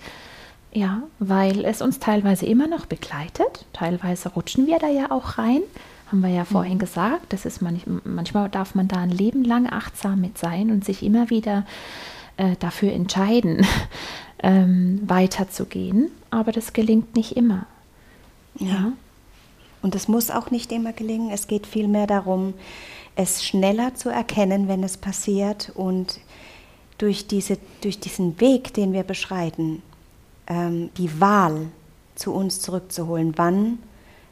[0.72, 3.64] Ja, weil es uns teilweise immer noch begleitet.
[3.72, 5.60] Teilweise rutschen wir da ja auch rein.
[6.10, 7.32] Haben wir ja vorhin gesagt.
[7.32, 11.04] Das ist manch, manchmal darf man da ein Leben lang achtsam mit sein und sich
[11.04, 11.64] immer wieder
[12.36, 13.64] äh, dafür entscheiden,
[14.42, 16.10] ähm, weiterzugehen.
[16.30, 17.66] Aber das gelingt nicht immer.
[18.58, 18.92] Ja.
[19.80, 21.30] Und es muss auch nicht immer gelingen.
[21.30, 22.54] Es geht vielmehr darum,
[23.14, 26.18] es schneller zu erkennen, wenn es passiert und
[26.98, 29.82] durch, diese, durch diesen Weg, den wir beschreiten,
[30.46, 31.68] ähm, die Wahl
[32.14, 33.34] zu uns zurückzuholen.
[33.36, 33.78] Wann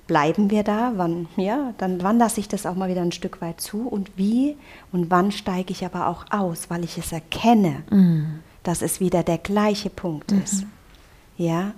[0.07, 0.93] bleiben wir da?
[0.97, 4.11] Wann, ja, dann wann lasse ich das auch mal wieder ein Stück weit zu und
[4.17, 4.57] wie
[4.93, 7.83] und wann steige ich aber auch aus, weil ich es erkenne,
[8.63, 10.65] dass es wieder der gleiche Punkt ist.
[11.37, 11.73] Ja,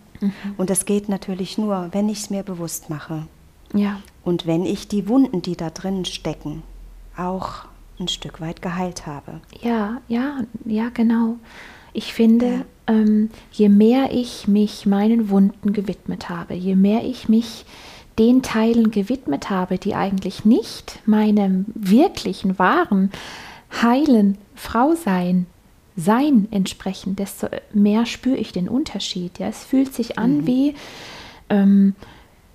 [0.57, 3.27] und das geht natürlich nur, wenn ich es mir bewusst mache.
[3.73, 4.01] Ja.
[4.25, 6.63] Und wenn ich die Wunden, die da drin stecken,
[7.17, 7.67] auch
[7.99, 9.41] ein Stück weit geheilt habe.
[9.63, 11.37] Ja, ja, ja, genau.
[11.93, 17.65] Ich finde, ähm, je mehr ich mich meinen Wunden gewidmet habe, je mehr ich mich
[18.19, 23.11] den Teilen gewidmet habe, die eigentlich nicht meinem wirklichen, wahren,
[23.83, 25.47] heilen Frausein,
[25.97, 29.39] Sein entsprechen, desto mehr spüre ich den Unterschied.
[29.39, 30.75] Ja, es fühlt sich an wie,
[31.49, 31.95] ähm,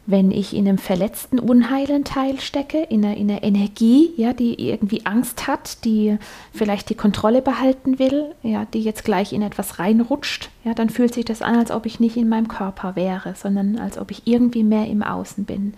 [0.10, 4.68] wenn ich in einem verletzten, unheilen Teil stecke, in einer, in einer Energie, ja, die
[4.68, 6.18] irgendwie Angst hat, die
[6.52, 11.14] vielleicht die Kontrolle behalten will, ja, die jetzt gleich in etwas reinrutscht, ja, dann fühlt
[11.14, 14.24] sich das an, als ob ich nicht in meinem Körper wäre, sondern als ob ich
[14.26, 15.76] irgendwie mehr im Außen bin.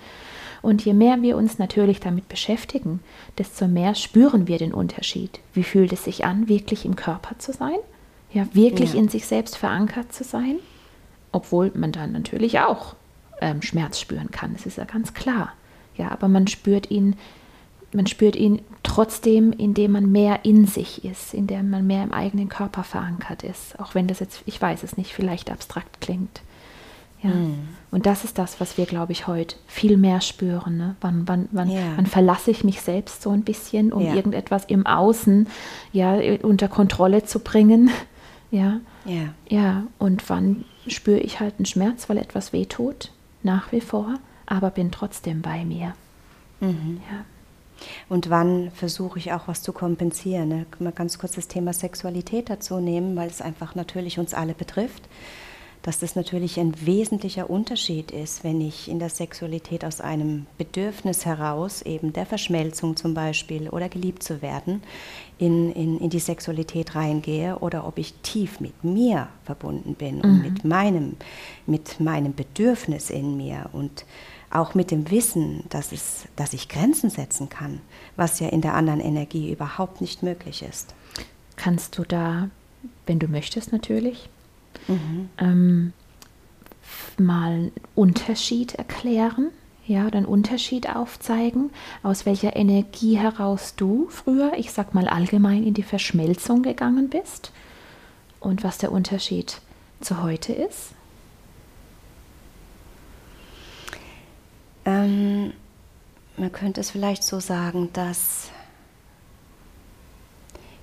[0.62, 3.02] Und je mehr wir uns natürlich damit beschäftigen,
[3.38, 5.42] desto mehr spüren wir den Unterschied.
[5.54, 7.78] Wie fühlt es sich an, wirklich im Körper zu sein?
[8.32, 9.00] Ja, wirklich Ja.
[9.00, 10.60] in sich selbst verankert zu sein?
[11.34, 12.96] Obwohl man dann natürlich auch
[13.42, 15.54] ähm, Schmerz spüren kann, das ist ja ganz klar.
[15.98, 17.16] Ja, aber man spürt ihn,
[17.94, 22.48] man spürt ihn trotzdem, indem man mehr in sich ist, indem man mehr im eigenen
[22.50, 23.78] Körper verankert ist.
[23.80, 26.42] Auch wenn das jetzt, ich weiß es nicht, vielleicht abstrakt klingt.
[27.24, 27.32] Ja.
[27.92, 30.78] Und das ist das, was wir, glaube ich, heute viel mehr spüren.
[30.78, 30.96] Ne?
[31.02, 31.82] Wann, wann, wann, Ja.
[31.96, 34.16] wann verlasse ich mich selbst so ein bisschen, um Ja.
[34.16, 35.46] irgendetwas im Außen
[35.94, 37.92] ja, unter Kontrolle zu bringen?
[38.50, 38.80] Ja.
[39.06, 39.34] Ja.
[39.50, 43.12] Ja, und wann spüre ich halt einen Schmerz, weil etwas wehtut,
[43.44, 45.94] nach wie vor, aber bin trotzdem bei mir.
[46.60, 47.02] Mhm.
[47.12, 47.26] Ja.
[48.10, 50.50] Und wann versuche ich auch was zu kompensieren?
[50.50, 50.66] Ne?
[50.80, 55.04] Mal ganz kurz das Thema Sexualität dazu nehmen, weil es einfach natürlich uns alle betrifft.
[55.82, 61.26] Dass das natürlich ein wesentlicher Unterschied ist, wenn ich in der Sexualität aus einem Bedürfnis
[61.26, 64.84] heraus, eben der Verschmelzung zum Beispiel oder geliebt zu werden,
[65.42, 70.42] in, in, in die Sexualität reingehe oder ob ich tief mit mir verbunden bin und
[70.44, 71.16] mit meinem,
[71.66, 74.06] mit meinem Bedürfnis in mir und
[74.52, 77.82] auch mit dem Wissen, dass, es, dass ich Grenzen setzen kann,
[78.16, 80.94] was ja in der anderen Energie überhaupt nicht möglich ist.
[81.56, 82.50] Kannst du da,
[83.08, 84.30] wenn du möchtest natürlich,
[85.40, 85.94] ähm,
[86.84, 89.48] f- mal einen Unterschied erklären?
[89.88, 91.72] Ja, oder Unterschied aufzeigen,
[92.04, 97.52] aus welcher Energie heraus du früher, ich sag mal allgemein, in die Verschmelzung gegangen bist
[98.40, 99.60] und was der Unterschied
[100.00, 100.94] zu heute ist?
[104.86, 105.54] Ähm,
[106.38, 108.50] man könnte es vielleicht so sagen, dass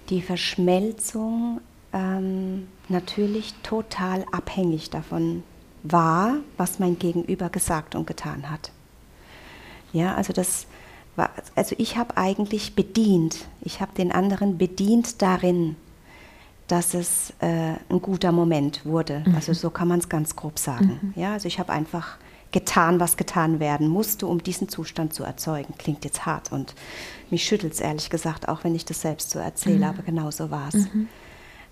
[0.08, 1.60] die Verschmelzung
[1.92, 5.42] ähm, natürlich total abhängig davon
[5.82, 8.72] war, was mein Gegenüber gesagt und getan hat.
[9.92, 10.66] Ja, also das
[11.54, 15.76] also ich habe eigentlich bedient, ich habe den anderen bedient darin,
[16.68, 19.24] dass es äh, ein guter Moment wurde.
[19.26, 19.34] Mhm.
[19.34, 21.00] Also so kann man es ganz grob sagen.
[21.00, 21.20] Mhm.
[21.20, 22.18] Ja, also ich habe einfach
[22.52, 25.74] getan, was getan werden musste, um diesen Zustand zu erzeugen.
[25.78, 26.74] Klingt jetzt hart und
[27.30, 29.84] mich schüttelt es ehrlich gesagt, auch wenn ich das selbst so erzähle, mhm.
[29.84, 30.74] aber genau so war es.
[30.74, 31.08] Mhm.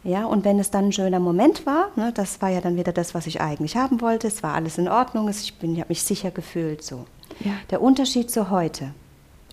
[0.03, 2.93] Ja, und wenn es dann ein schöner Moment war, ne, das war ja dann wieder
[2.93, 6.03] das, was ich eigentlich haben wollte, es war alles in Ordnung, ich, ich habe mich
[6.03, 7.07] sicher gefühlt so.
[7.41, 7.53] Ja.
[7.71, 8.93] Der Unterschied zu heute.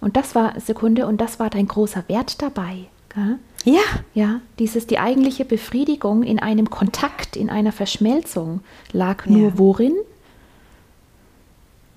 [0.01, 2.85] Und das war, Sekunde, und das war dein großer Wert dabei.
[3.13, 3.39] Gell?
[3.63, 3.81] Ja.
[4.13, 9.57] Ja, dieses, die eigentliche Befriedigung in einem Kontakt, in einer Verschmelzung lag nur ja.
[9.57, 9.95] worin?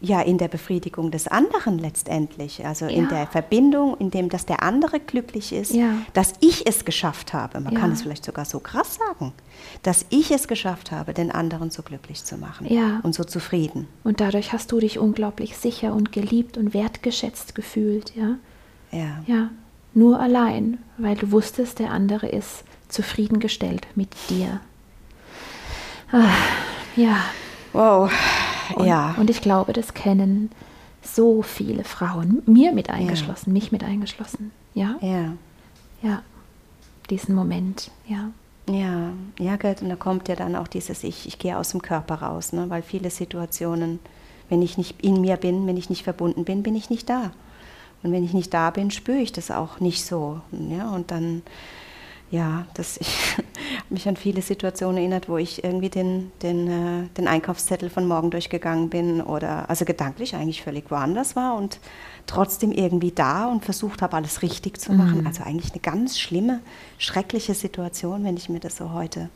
[0.06, 2.92] Ja in der Befriedigung des anderen letztendlich, also ja.
[2.92, 5.94] in der Verbindung, in dem, dass der andere glücklich ist, ja.
[6.14, 7.60] dass ich es geschafft habe.
[7.60, 7.80] Man ja.
[7.80, 9.32] kann es vielleicht sogar so krass sagen,
[9.82, 12.66] dass ich es geschafft habe, den anderen so glücklich zu machen
[13.02, 13.88] und so zufrieden.
[14.04, 18.36] Und dadurch hast du dich unglaublich sicher und geliebt und wertgeschätzt gefühlt, ja?
[18.92, 19.22] Ja.
[19.26, 19.50] Ja,
[19.94, 24.60] nur allein, weil du wusstest, der andere ist zufriedengestellt mit dir.
[26.12, 26.28] Ah,
[26.94, 27.16] ja.
[27.72, 28.10] Wow.
[28.74, 29.14] Und, ja.
[29.18, 30.50] und ich glaube, das kennen
[31.02, 33.52] so viele Frauen, mir mit eingeschlossen, ja.
[33.52, 34.50] mich mit eingeschlossen.
[34.74, 34.96] Ja?
[35.00, 35.32] Ja.
[36.02, 36.22] Ja.
[37.10, 38.30] Diesen Moment, ja.
[38.68, 42.16] Ja, ja, und da kommt ja dann auch dieses Ich, ich gehe aus dem Körper
[42.16, 42.68] raus, ne?
[42.68, 44.00] weil viele Situationen,
[44.48, 47.30] wenn ich nicht in mir bin, wenn ich nicht verbunden bin, bin ich nicht da.
[48.02, 50.40] Und wenn ich nicht da bin, spüre ich das auch nicht so.
[50.50, 50.90] Ja?
[50.90, 51.42] Und dann
[52.30, 53.36] ja, das, ich
[53.90, 58.30] mich an viele Situationen erinnert, wo ich irgendwie den, den, äh, den Einkaufszettel von morgen
[58.30, 61.78] durchgegangen bin oder also gedanklich eigentlich völlig woanders war und
[62.26, 65.20] trotzdem irgendwie da und versucht habe, alles richtig zu machen.
[65.20, 65.26] Mhm.
[65.26, 66.60] Also eigentlich eine ganz schlimme,
[66.98, 69.30] schreckliche Situation, wenn ich mir das so heute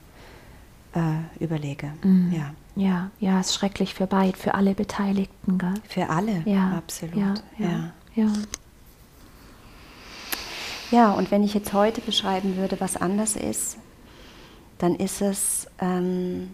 [0.95, 1.93] äh, überlege.
[2.03, 2.33] Mhm.
[2.33, 2.55] Ja.
[2.77, 5.59] Ja, ja, ist schrecklich für beide, für alle Beteiligten.
[5.59, 5.75] Gell?
[5.89, 7.17] Für alle, ja, absolut.
[7.17, 7.35] ja.
[7.59, 7.69] ja.
[7.69, 7.93] ja.
[8.15, 8.33] Ja,
[11.13, 13.77] und wenn ich jetzt heute beschreiben würde, was anders ist,
[14.79, 16.51] dann ist es ähm,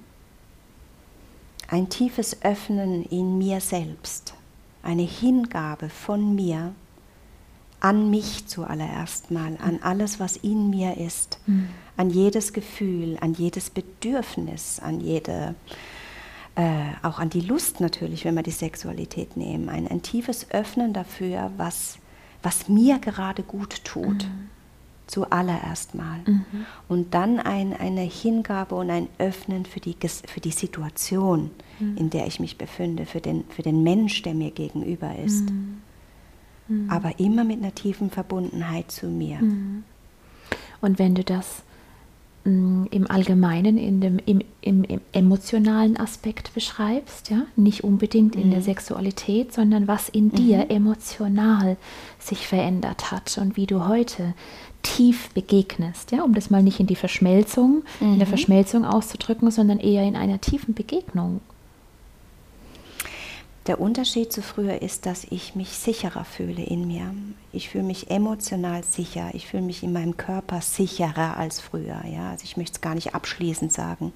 [1.68, 4.34] ein tiefes Öffnen in mir selbst,
[4.82, 6.74] eine Hingabe von mir
[7.80, 11.68] an mich zuallererst mal, an alles, was in mir ist, mhm.
[11.96, 15.54] an jedes Gefühl, an jedes Bedürfnis, an jede,
[16.56, 20.92] äh, auch an die Lust natürlich, wenn wir die Sexualität nehmen, ein, ein tiefes Öffnen
[20.92, 21.98] dafür, was
[22.46, 24.22] was mir gerade gut tut.
[24.24, 24.50] Mhm.
[25.08, 26.20] Zuallererst mal.
[26.24, 26.44] Mhm.
[26.88, 31.96] Und dann ein, eine Hingabe und ein Öffnen für die, für die Situation, mhm.
[31.96, 35.50] in der ich mich befinde, für den, für den Mensch, der mir gegenüber ist.
[35.50, 35.82] Mhm.
[36.68, 36.90] Mhm.
[36.90, 39.38] Aber immer mit einer tiefen Verbundenheit zu mir.
[39.38, 39.82] Mhm.
[40.80, 41.64] Und wenn du das
[42.46, 48.60] im Allgemeinen, in dem, im, im, im, emotionalen Aspekt beschreibst, ja, nicht unbedingt in der
[48.60, 48.64] mhm.
[48.64, 50.32] Sexualität, sondern was in mhm.
[50.32, 51.76] dir emotional
[52.18, 54.34] sich verändert hat und wie du heute
[54.82, 58.12] tief begegnest, ja, um das mal nicht in die Verschmelzung, mhm.
[58.12, 58.30] in der mhm.
[58.30, 61.40] Verschmelzung auszudrücken, sondern eher in einer tiefen Begegnung
[63.66, 67.12] der Unterschied zu früher ist, dass ich mich sicherer fühle in mir.
[67.52, 69.30] Ich fühle mich emotional sicher.
[69.32, 72.04] Ich fühle mich in meinem Körper sicherer als früher.
[72.06, 72.30] Ja?
[72.30, 74.12] Also ich möchte es gar nicht abschließend sagen,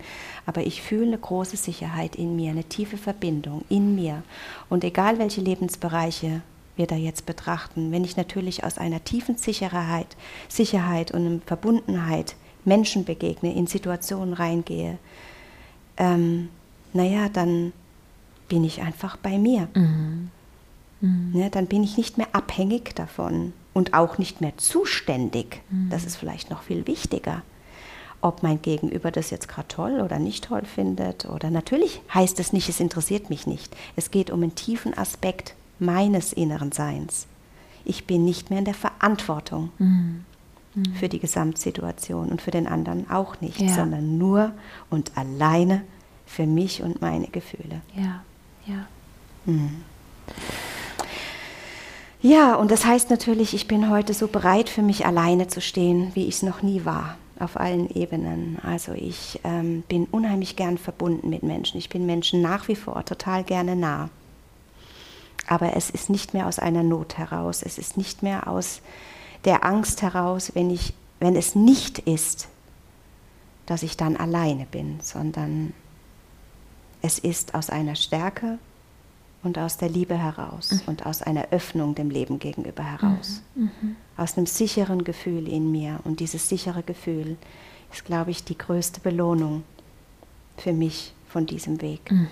[0.47, 4.23] aber ich fühle eine große Sicherheit in mir, eine tiefe Verbindung in mir.
[4.69, 6.43] Und egal welche Lebensbereiche
[6.77, 10.17] wir da jetzt betrachten, wenn ich natürlich aus einer tiefen Sicherheit,
[10.49, 14.99] Sicherheit und Verbundenheit Menschen begegne, in Situationen reingehe,
[15.97, 16.51] ähm,
[16.93, 17.73] naja, dann
[18.51, 19.69] bin ich einfach bei mir.
[19.75, 20.31] Mhm.
[21.01, 21.31] Mhm.
[21.33, 25.63] Ne, dann bin ich nicht mehr abhängig davon und auch nicht mehr zuständig.
[25.71, 25.89] Mhm.
[25.89, 27.43] Das ist vielleicht noch viel wichtiger.
[28.21, 31.25] Ob mein Gegenüber das jetzt gerade toll oder nicht toll findet.
[31.25, 33.75] Oder natürlich heißt es nicht, es interessiert mich nicht.
[33.97, 37.27] Es geht um einen tiefen Aspekt meines inneren Seins.
[37.87, 40.27] Ich bin nicht mehr in der Verantwortung mhm.
[40.75, 40.95] Mhm.
[40.97, 43.69] für die Gesamtsituation und für den anderen auch nicht, ja.
[43.75, 44.53] sondern nur
[44.91, 45.83] und alleine
[46.27, 47.81] für mich und meine Gefühle.
[47.97, 48.23] Ja.
[48.71, 48.87] Ja.
[49.47, 49.83] Mhm.
[52.23, 56.11] Ja, und das heißt natürlich, ich bin heute so bereit für mich alleine zu stehen,
[56.15, 58.59] wie ich es noch nie war, auf allen Ebenen.
[58.63, 61.79] Also ich ähm, bin unheimlich gern verbunden mit Menschen.
[61.79, 64.11] Ich bin Menschen nach wie vor total gerne nah.
[65.47, 67.63] Aber es ist nicht mehr aus einer Not heraus.
[67.63, 68.83] Es ist nicht mehr aus
[69.47, 72.49] der Angst heraus, wenn, ich, wenn es nicht ist,
[73.65, 75.73] dass ich dann alleine bin, sondern
[77.03, 78.59] es ist aus einer Stärke
[79.43, 80.81] und aus der Liebe heraus mhm.
[80.87, 83.43] und aus einer Öffnung dem Leben gegenüber heraus.
[83.55, 83.71] Mhm.
[83.81, 83.97] mhm.
[84.17, 86.01] Aus einem sicheren Gefühl in mir.
[86.05, 87.39] Und dieses sichere Gefühl
[87.91, 89.63] ist, glaube ich, die größte Belohnung
[90.59, 92.11] für mich von diesem Weg.
[92.11, 92.29] Mhm.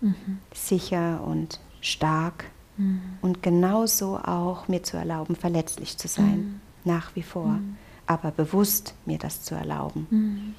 [0.00, 0.38] mhm.
[0.52, 2.46] Sicher und stark
[2.80, 3.00] Mhm.
[3.20, 6.60] Und genauso auch mir zu erlauben, verletzlich zu sein, mhm.
[6.84, 7.46] nach wie vor.
[7.46, 7.76] Mhm.
[8.06, 10.06] Aber bewusst mir das zu erlauben.
[10.10, 10.54] Mhm.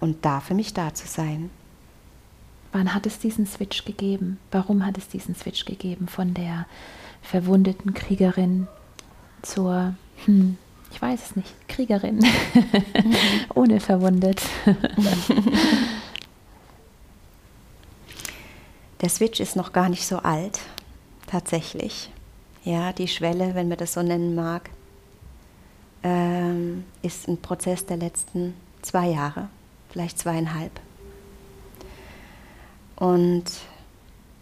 [0.00, 1.50] Und da für mich da zu sein.
[2.74, 4.40] Wann hat es diesen Switch gegeben?
[4.50, 6.66] Warum hat es diesen Switch gegeben von der
[7.22, 8.66] verwundeten Kriegerin
[9.42, 10.58] zur, hm,
[10.90, 12.18] ich weiß es nicht, Kriegerin,
[13.54, 14.42] ohne verwundet?
[19.00, 20.58] Der Switch ist noch gar nicht so alt,
[21.28, 22.10] tatsächlich.
[22.64, 24.70] Ja, die Schwelle, wenn man das so nennen mag,
[26.02, 29.48] ähm, ist ein Prozess der letzten zwei Jahre,
[29.90, 30.80] vielleicht zweieinhalb.
[33.04, 33.44] Und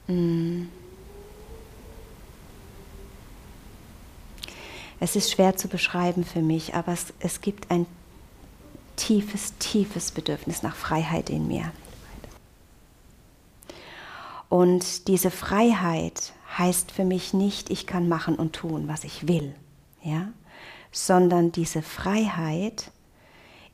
[0.07, 0.69] mh, mm,
[5.01, 7.87] es ist schwer zu beschreiben für mich, aber es, es gibt ein
[8.95, 11.73] tiefes, tiefes Bedürfnis nach Freiheit in mir.
[14.49, 19.57] Und diese Freiheit heißt für mich nicht, ich kann machen und tun, was ich will,
[20.05, 20.29] ja?
[20.93, 22.93] sondern diese Freiheit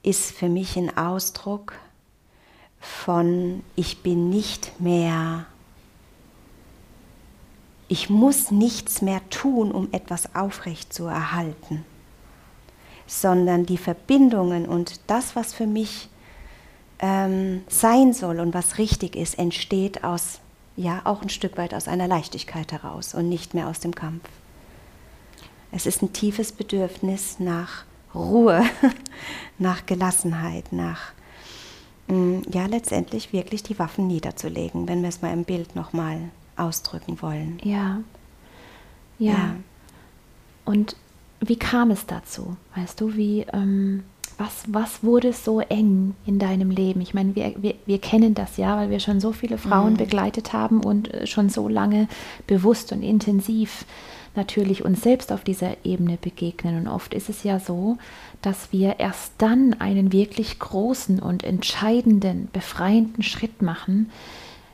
[0.03, 1.75] ist für mich ein Ausdruck
[2.81, 5.47] von, ich bin nicht mehr,
[7.89, 11.85] ich muss nichts mehr tun, um etwas aufrecht zu erhalten,
[13.07, 16.09] sondern die Verbindungen und das, was für mich
[17.01, 20.41] ähm, sein soll und was richtig ist, entsteht aus
[20.77, 24.29] ja auch ein Stück weit aus einer Leichtigkeit heraus und nicht mehr aus dem Kampf.
[25.73, 28.63] Es ist ein tiefes Bedürfnis nach Ruhe,
[29.59, 31.13] nach Gelassenheit, nach
[32.09, 37.59] ja letztendlich wirklich die Waffen niederzulegen, wenn wir es mal im Bild nochmal ausdrücken wollen.
[37.63, 38.01] Ja.
[39.19, 39.33] ja.
[39.33, 39.57] ja.
[40.65, 40.97] Und
[41.41, 42.57] wie kam es dazu?
[42.75, 44.05] Weißt du, wie ähm,
[44.39, 47.01] was, was wurde so eng in deinem Leben?
[47.01, 49.99] Ich meine, wir, wir, wir kennen das ja, weil wir schon so viele Frauen mhm.
[49.99, 52.09] begleitet haben und äh, schon so lange
[52.47, 53.85] bewusst und intensiv
[54.37, 56.77] natürlich uns selbst auf dieser Ebene begegnen.
[56.79, 57.99] Und oft ist es ja so,
[58.43, 64.11] dass wir erst dann einen wirklich großen und entscheidenden, befreienden Schritt machen,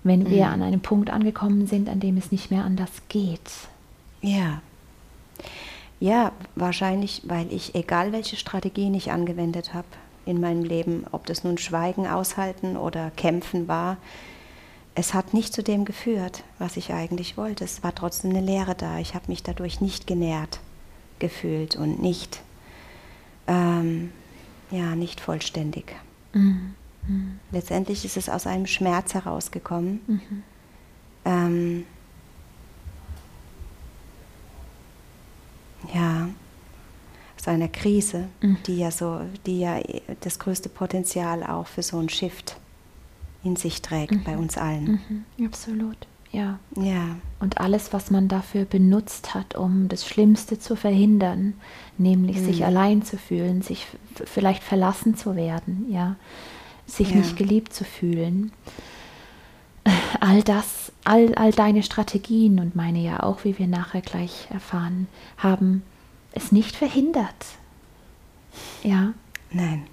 [0.03, 0.53] wenn wir mhm.
[0.53, 3.51] an einem Punkt angekommen sind, an dem es nicht mehr anders geht.
[4.21, 4.61] Ja.
[6.01, 9.87] Ja, wahrscheinlich, weil ich, egal welche Strategien ich angewendet habe
[10.27, 13.97] in meinem Leben, ob das nun Schweigen, Aushalten oder Kämpfen war,
[14.95, 17.65] es hat nicht zu dem geführt, was ich eigentlich wollte.
[17.65, 18.99] Es war trotzdem eine Leere da.
[18.99, 20.61] Ich habe mich dadurch nicht genährt
[21.19, 22.43] gefühlt und nicht,
[23.47, 24.13] ähm,
[24.71, 25.95] ja, nicht vollständig.
[26.33, 26.75] Mhm.
[27.07, 27.41] Mhm.
[27.51, 30.01] Letztendlich ist es aus einem Schmerz herausgekommen.
[30.07, 30.43] Mhm.
[31.25, 31.87] Ähm,
[35.93, 36.29] ja,
[37.39, 38.59] aus einer Krise, mhm.
[38.67, 39.81] die ja so, die ja
[40.21, 42.57] das größte Potenzial auch für so ein Shift
[43.45, 44.25] in sich trägt mhm.
[44.25, 45.01] bei uns allen.
[45.37, 45.47] Mhm.
[45.47, 45.97] Absolut,
[46.33, 46.59] ja.
[46.77, 47.17] Ja.
[47.41, 51.55] Und alles, was man dafür benutzt hat, um das Schlimmste zu verhindern,
[51.99, 52.67] nämlich sich mhm.
[52.67, 53.87] allein zu fühlen, sich
[54.25, 56.17] vielleicht verlassen zu werden, ja,
[56.87, 57.17] sich ja.
[57.17, 58.53] nicht geliebt zu fühlen.
[60.21, 65.07] All das all, all deine Strategien und meine ja auch, wie wir nachher gleich erfahren,
[65.37, 65.83] haben
[66.33, 67.47] es nicht verhindert.
[68.83, 69.13] Ja?
[69.51, 69.87] Nein.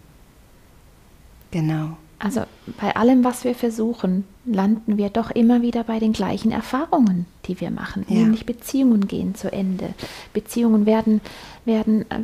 [1.52, 1.98] Genau.
[2.24, 2.44] Also
[2.80, 7.60] bei allem, was wir versuchen, landen wir doch immer wieder bei den gleichen Erfahrungen, die
[7.60, 8.06] wir machen.
[8.08, 8.18] Ja.
[8.18, 9.94] Nämlich Beziehungen gehen zu Ende.
[10.32, 11.22] Beziehungen werden,
[11.66, 12.24] werden äh,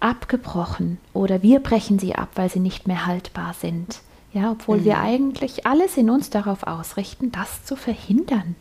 [0.00, 4.00] abgebrochen oder wir brechen sie ab, weil sie nicht mehr haltbar sind.
[4.32, 4.84] Ja, obwohl mhm.
[4.84, 8.56] wir eigentlich alles in uns darauf ausrichten, das zu verhindern.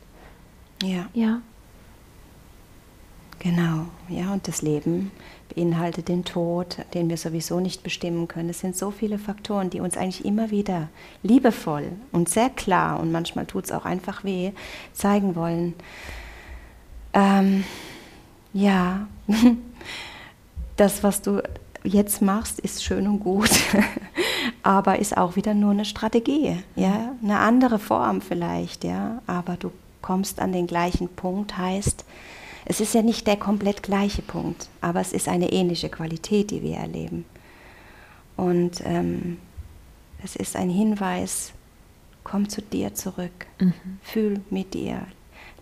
[0.84, 1.06] Ja.
[1.14, 1.42] Ja.
[3.44, 5.12] Genau, ja, und das Leben
[5.54, 8.48] beinhaltet den Tod, den wir sowieso nicht bestimmen können.
[8.48, 10.88] Es sind so viele Faktoren, die uns eigentlich immer wieder
[11.24, 14.54] liebevoll und sehr klar, und manchmal tut es auch einfach weh,
[14.94, 15.74] zeigen wollen.
[17.12, 17.66] Ähm,
[18.54, 19.08] ja,
[20.78, 21.44] das, was du
[21.84, 23.52] jetzt machst, ist schön und gut,
[24.64, 29.70] aber ist auch wieder nur eine Strategie, ja, eine andere Form vielleicht, ja, aber du
[30.02, 32.06] kommst an den gleichen Punkt, heißt,
[32.66, 36.62] es ist ja nicht der komplett gleiche Punkt, aber es ist eine ähnliche Qualität, die
[36.62, 37.26] wir erleben.
[38.36, 39.38] Und ähm,
[40.24, 41.54] es ist ein Hinweis,
[42.24, 43.74] komm zu dir zurück, mhm.
[44.02, 45.06] fühl mit dir,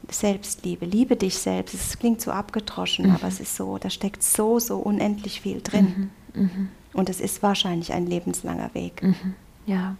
[0.09, 1.73] Selbstliebe, liebe dich selbst.
[1.73, 3.15] Es klingt so abgedroschen, mhm.
[3.15, 6.11] aber es ist so, da steckt so, so unendlich viel drin.
[6.33, 6.41] Mhm.
[6.41, 6.69] Mhm.
[6.93, 9.01] Und es ist wahrscheinlich ein lebenslanger Weg.
[9.03, 9.35] Mhm.
[9.65, 9.95] Ja,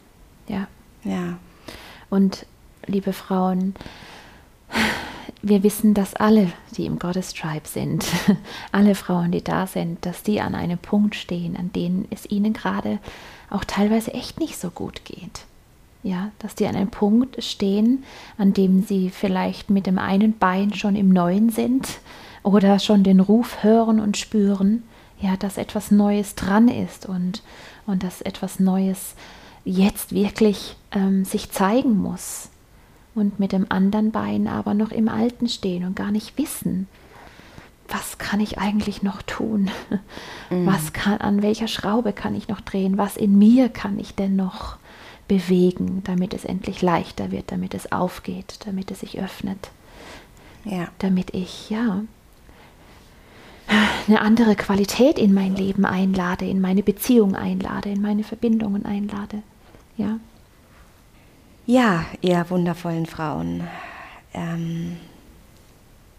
[0.47, 0.67] ja.
[1.03, 1.37] Ja.
[2.09, 2.45] Und
[2.85, 3.73] liebe Frauen,
[5.41, 8.05] wir wissen, dass alle, die im Goddess Tribe sind,
[8.71, 12.53] alle Frauen, die da sind, dass die an einem Punkt stehen, an dem es ihnen
[12.53, 12.99] gerade
[13.49, 15.45] auch teilweise echt nicht so gut geht.
[16.03, 18.03] Ja, dass die an einem Punkt stehen,
[18.37, 21.87] an dem sie vielleicht mit dem einen Bein schon im Neuen sind
[22.41, 24.83] oder schon den Ruf hören und spüren,
[25.19, 27.43] ja, dass etwas Neues dran ist und,
[27.85, 29.15] und dass etwas Neues
[29.63, 32.49] jetzt wirklich ähm, sich zeigen muss.
[33.13, 36.87] Und mit dem anderen Bein aber noch im Alten stehen und gar nicht wissen,
[37.89, 39.69] was kann ich eigentlich noch tun?
[40.49, 40.65] Mhm.
[40.65, 42.97] Was kann, an welcher Schraube kann ich noch drehen?
[42.97, 44.77] Was in mir kann ich denn noch
[45.27, 49.71] bewegen, damit es endlich leichter wird, damit es aufgeht, damit es sich öffnet?
[50.63, 50.87] Ja.
[50.99, 52.03] Damit ich, ja,
[54.07, 59.43] eine andere Qualität in mein Leben einlade, in meine Beziehung einlade, in meine Verbindungen einlade.
[59.97, 60.19] Ja,
[61.71, 63.67] ja ihr wundervollen Frauen.
[64.33, 64.97] Ähm,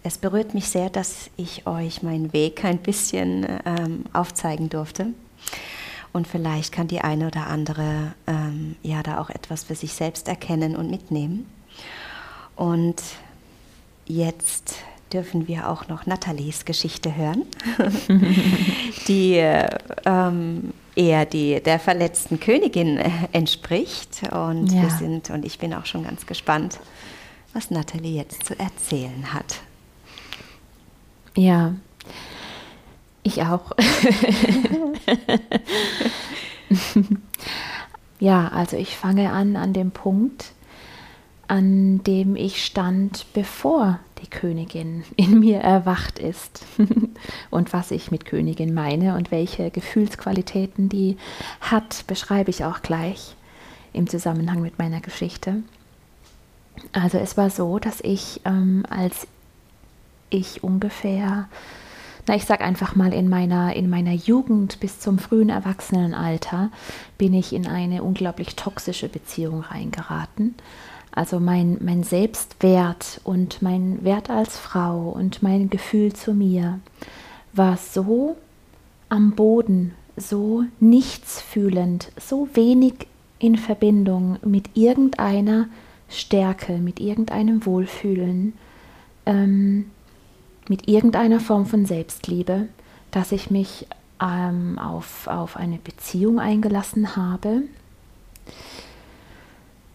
[0.03, 5.09] es berührt mich sehr, dass ich euch meinen Weg ein bisschen ähm, aufzeigen durfte.
[6.13, 10.27] Und vielleicht kann die eine oder andere ähm, ja da auch etwas für sich selbst
[10.27, 11.47] erkennen und mitnehmen.
[12.57, 13.03] Und
[14.07, 14.77] jetzt
[15.13, 17.43] dürfen wir auch noch Nathalies Geschichte hören,
[19.07, 19.35] die
[20.05, 24.23] ähm, eher die, der verletzten Königin äh, entspricht.
[24.31, 24.83] Und ja.
[24.83, 26.79] wir sind, und ich bin auch schon ganz gespannt,
[27.53, 29.61] was Nathalie jetzt zu erzählen hat.
[31.37, 31.75] Ja,
[33.23, 33.73] ich auch.
[38.21, 40.53] ja, also ich fange an an dem Punkt,
[41.49, 46.65] an dem ich stand, bevor die Königin in mir erwacht ist.
[47.51, 51.17] und was ich mit Königin meine und welche Gefühlsqualitäten die
[51.61, 53.35] hat, beschreibe ich auch gleich
[53.93, 55.63] im Zusammenhang mit meiner Geschichte.
[56.93, 59.27] Also es war so, dass ich, ähm, als
[60.31, 61.49] ich ungefähr,
[62.27, 66.71] na ich sag einfach mal in meiner, in meiner Jugend bis zum frühen Erwachsenenalter,
[67.19, 70.55] bin ich in eine unglaublich toxische Beziehung reingeraten
[71.13, 76.81] also mein, mein Selbstwert und mein Wert als Frau und mein Gefühl zu mir
[77.53, 78.37] war so
[79.09, 83.07] am Boden, so nichtsfühlend, so wenig
[83.39, 85.69] in Verbindung mit irgendeiner
[86.09, 88.55] Stärke, mit irgendeinem Wohlfühlen,
[89.27, 89.91] ähm,
[90.69, 92.69] mit irgendeiner Form von Selbstliebe,
[93.11, 93.87] dass ich mich
[94.23, 97.63] ähm, auf, auf eine Beziehung eingelassen habe.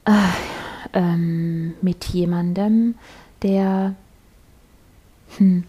[0.05, 0.11] Äh,
[0.97, 2.95] ähm, mit jemandem,
[3.43, 3.93] der,
[5.37, 5.63] hm,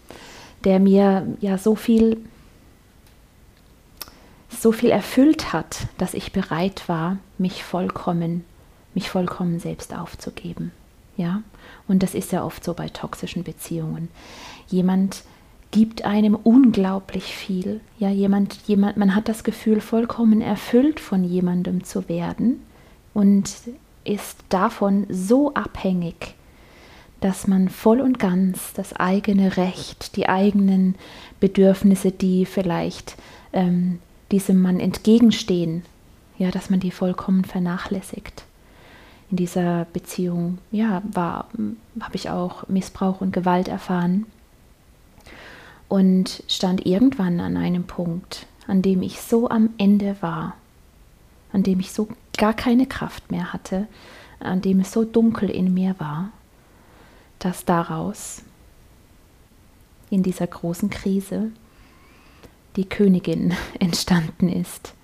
[0.65, 2.17] der mir ja so viel,
[4.49, 8.45] so viel erfüllt hat, dass ich bereit war, mich vollkommen,
[8.95, 10.73] mich vollkommen selbst aufzugeben.
[11.19, 11.43] Ja,
[11.89, 14.09] und das ist ja oft so bei toxischen Beziehungen.
[14.69, 15.25] Jemand
[15.73, 17.81] gibt einem unglaublich viel.
[17.99, 22.63] Ja, jemand, jemand, man hat das Gefühl, vollkommen erfüllt von jemandem zu werden.
[23.13, 23.51] Und
[24.09, 26.35] ist davon so abhängig,
[27.21, 30.95] dass man voll und ganz das eigene Recht, die eigenen
[31.41, 33.17] Bedürfnisse, die vielleicht
[33.53, 33.99] ähm,
[34.31, 35.83] diesem Mann entgegenstehen,
[36.39, 38.45] ja, dass man die vollkommen vernachlässigt.
[39.31, 41.49] In dieser Beziehung, ja, war,
[42.01, 44.27] habe ich auch Missbrauch und Gewalt erfahren
[45.89, 50.55] und stand irgendwann an einem Punkt, an dem ich so am Ende war,
[51.59, 52.07] an dem ich so
[52.37, 53.89] gar keine Kraft mehr hatte,
[54.39, 56.31] an dem es so dunkel in mir war,
[57.41, 58.43] dass daraus
[60.09, 61.51] in dieser großen Krise
[62.77, 64.95] die Königin entstanden ist.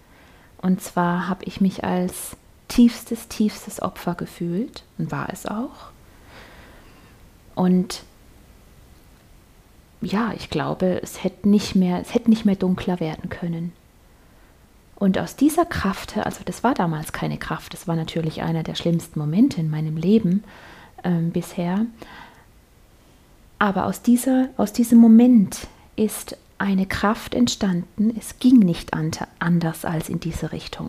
[0.59, 2.36] Und zwar habe ich mich als
[2.68, 5.90] tiefstes, tiefstes Opfer gefühlt und war es auch.
[7.57, 8.05] Und
[10.00, 13.72] ja, ich glaube, es hätte nicht mehr, es hätte nicht mehr dunkler werden können.
[15.05, 18.74] Und aus dieser Kraft, also das war damals keine Kraft, das war natürlich einer der
[18.74, 20.42] schlimmsten Momente in meinem Leben
[21.02, 21.84] äh, bisher,
[23.59, 30.09] aber aus, dieser, aus diesem Moment ist eine Kraft entstanden, es ging nicht anders als
[30.09, 30.88] in diese Richtung.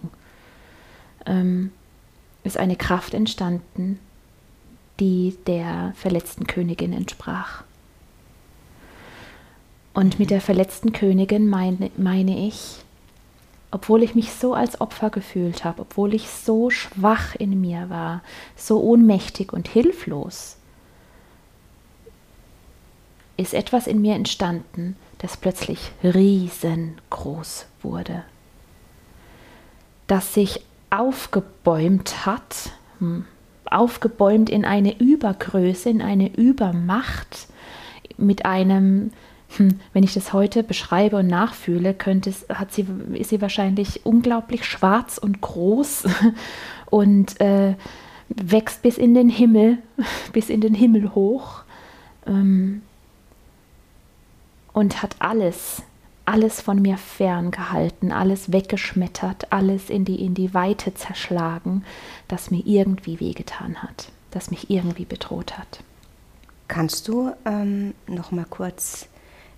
[1.26, 1.72] Ähm,
[2.46, 4.00] ist eine Kraft entstanden,
[5.02, 7.66] die der verletzten Königin entsprach.
[9.94, 12.85] Und mit der verletzten Königin meine, meine ich
[13.76, 18.22] obwohl ich mich so als Opfer gefühlt habe, obwohl ich so schwach in mir war,
[18.56, 20.56] so ohnmächtig und hilflos,
[23.36, 28.24] ist etwas in mir entstanden, das plötzlich riesengroß wurde,
[30.08, 33.26] das sich aufgebäumt hat, hm,
[33.66, 37.50] aufgebäumt in eine Übergröße, in eine Übermacht,
[38.16, 39.12] mit einem
[39.58, 44.06] hm, wenn ich das heute beschreibe und nachfühle, könnte es, hat sie, ist sie wahrscheinlich
[44.06, 46.06] unglaublich schwarz und groß
[46.90, 47.76] und äh,
[48.30, 49.78] wächst bis in den Himmel,
[50.34, 51.64] bis in den Himmel hoch
[52.26, 52.82] ähm,
[54.74, 55.84] und hat alles,
[56.26, 61.84] alles von mir ferngehalten, alles weggeschmettert, alles in die, in die Weite zerschlagen,
[62.28, 65.80] das mir irgendwie wehgetan hat, das mich irgendwie bedroht hat.
[66.68, 69.08] Kannst du ähm, noch mal kurz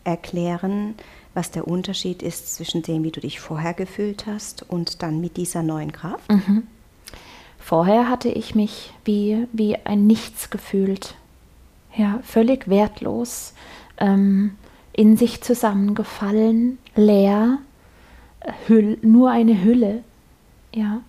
[0.07, 0.95] erklären,
[1.33, 5.37] was der Unterschied ist zwischen dem, wie du dich vorher gefühlt hast und dann mit
[5.37, 6.31] dieser neuen Kraft?
[6.31, 6.63] Mhm.
[7.59, 11.15] Vorher hatte ich mich wie, wie ein Nichts gefühlt.
[11.95, 13.53] Ja, völlig wertlos,
[13.97, 14.55] ähm,
[14.93, 17.59] in sich zusammengefallen, leer,
[18.67, 20.03] Hüll, nur eine Hülle.
[20.73, 21.01] Ja.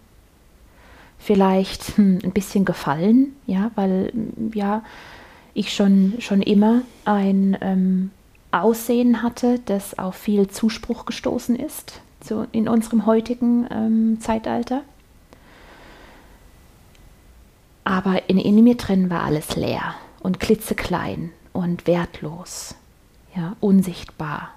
[1.19, 4.13] Vielleicht hm, ein bisschen gefallen, ja, weil
[4.53, 4.83] ja,
[5.55, 8.11] ich schon, schon immer ein ähm,
[8.51, 14.83] Aussehen hatte, das auf viel Zuspruch gestoßen ist, so in unserem heutigen ähm, Zeitalter.
[17.85, 22.75] Aber in, in mir drin war alles leer und klitzeklein und wertlos,
[23.35, 24.51] ja, unsichtbar.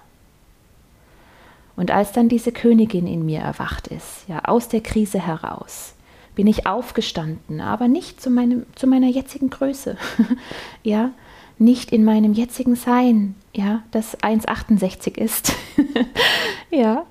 [1.76, 5.94] Und als dann diese Königin in mir erwacht ist, ja, aus der Krise heraus,
[6.34, 9.96] bin ich aufgestanden, aber nicht zu, meinem, zu meiner jetzigen Größe,
[10.82, 11.10] ja,
[11.58, 15.52] nicht in meinem jetzigen Sein, ja, das 1,68 ist,
[16.70, 17.04] ja,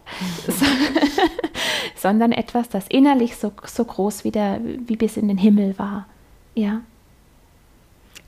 [1.96, 6.08] sondern etwas, das innerlich so, so groß wie, der, wie bis in den Himmel war,
[6.56, 6.82] ja.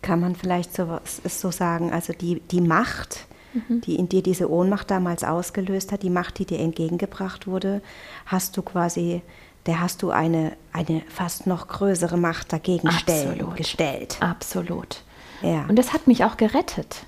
[0.01, 3.81] Kann man vielleicht so, so sagen, also die, die Macht, mhm.
[3.81, 7.81] die in dir diese Ohnmacht damals ausgelöst hat, die Macht, die dir entgegengebracht wurde,
[8.25, 9.21] hast du quasi,
[9.65, 13.55] der hast du eine, eine fast noch größere Macht dagegen Absolut.
[13.55, 14.17] gestellt.
[14.19, 15.03] Absolut.
[15.43, 15.65] Ja.
[15.67, 17.05] Und das hat mich auch gerettet.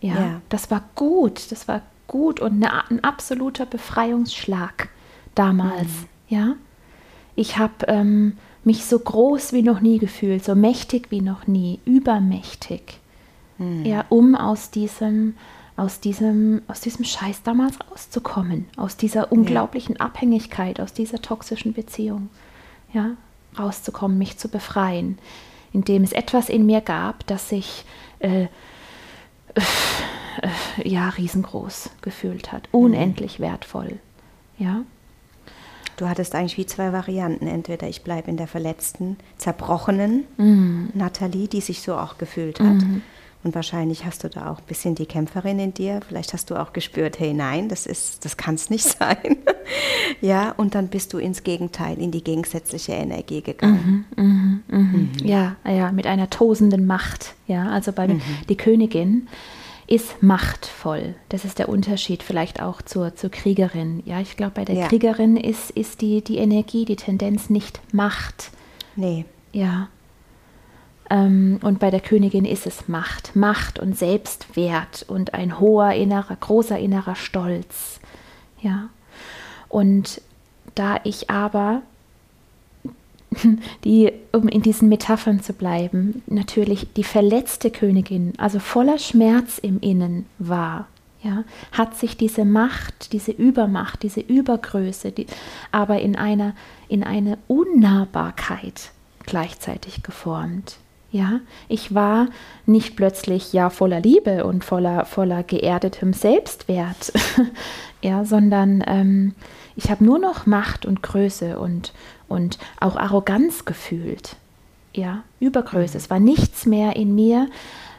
[0.00, 0.40] Ja, ja.
[0.48, 4.88] das war gut, das war gut und eine, ein absoluter Befreiungsschlag
[5.34, 5.88] damals.
[5.88, 6.06] Mhm.
[6.28, 6.54] Ja,
[7.34, 11.80] ich habe ähm, mich so groß wie noch nie gefühlt, so mächtig wie noch nie,
[11.84, 13.00] übermächtig.
[13.58, 13.84] Mhm.
[13.84, 15.34] Ja, um aus diesem,
[15.76, 20.02] aus diesem, aus diesem Scheiß damals rauszukommen, aus dieser unglaublichen ja.
[20.02, 22.28] Abhängigkeit, aus dieser toxischen Beziehung.
[22.92, 23.12] Ja,
[23.58, 25.18] rauszukommen, mich zu befreien,
[25.72, 27.84] indem es etwas in mir gab, das sich
[28.20, 28.48] äh, äh,
[30.84, 32.80] ja riesengroß gefühlt hat, mhm.
[32.80, 33.98] unendlich wertvoll.
[34.58, 34.82] Ja.
[35.96, 37.48] Du hattest eigentlich wie zwei Varianten.
[37.48, 40.90] Entweder ich bleibe in der verletzten, zerbrochenen mhm.
[40.94, 42.74] Nathalie, die sich so auch gefühlt hat.
[42.74, 43.02] Mhm.
[43.44, 46.00] Und wahrscheinlich hast du da auch ein bisschen die Kämpferin in dir.
[46.06, 49.38] Vielleicht hast du auch gespürt, hey, nein, das ist, das kann es nicht sein.
[50.20, 54.06] ja, und dann bist du ins Gegenteil, in die gegensätzliche Energie gegangen.
[54.16, 54.78] Mhm, mh, mh.
[54.78, 55.12] Mhm.
[55.22, 57.34] Ja, ja, mit einer tosenden Macht.
[57.46, 58.20] Ja, also bei mhm.
[58.48, 59.28] die Königin
[59.86, 61.14] ist machtvoll.
[61.30, 64.02] Das ist der Unterschied vielleicht auch zur, zur Kriegerin.
[64.04, 64.88] Ja, ich glaube, bei der ja.
[64.88, 68.50] Kriegerin ist, ist die, die Energie, die Tendenz nicht Macht.
[68.96, 69.24] Nee.
[69.52, 69.88] Ja.
[71.10, 73.34] Ähm, und bei der Königin ist es Macht.
[73.34, 78.00] Macht und Selbstwert und ein hoher innerer, großer innerer Stolz.
[78.60, 78.88] Ja.
[79.68, 80.20] Und
[80.74, 81.82] da ich aber
[83.84, 89.80] die, um in diesen Metaphern zu bleiben, natürlich die verletzte Königin, also voller Schmerz im
[89.80, 90.86] Innen war,
[91.22, 95.26] ja, hat sich diese Macht, diese Übermacht, diese Übergröße, die,
[95.72, 96.54] aber in einer
[96.86, 98.92] in eine Unnahbarkeit
[99.26, 100.76] gleichzeitig geformt.
[101.10, 102.28] Ja, ich war
[102.66, 107.12] nicht plötzlich ja voller Liebe und voller voller geerdetem Selbstwert,
[108.02, 109.34] ja, sondern ähm,
[109.74, 111.94] ich habe nur noch Macht und Größe und
[112.28, 114.36] und auch Arroganz gefühlt.
[114.94, 115.96] Ja, Übergröße.
[115.96, 117.48] Es war nichts mehr in mir.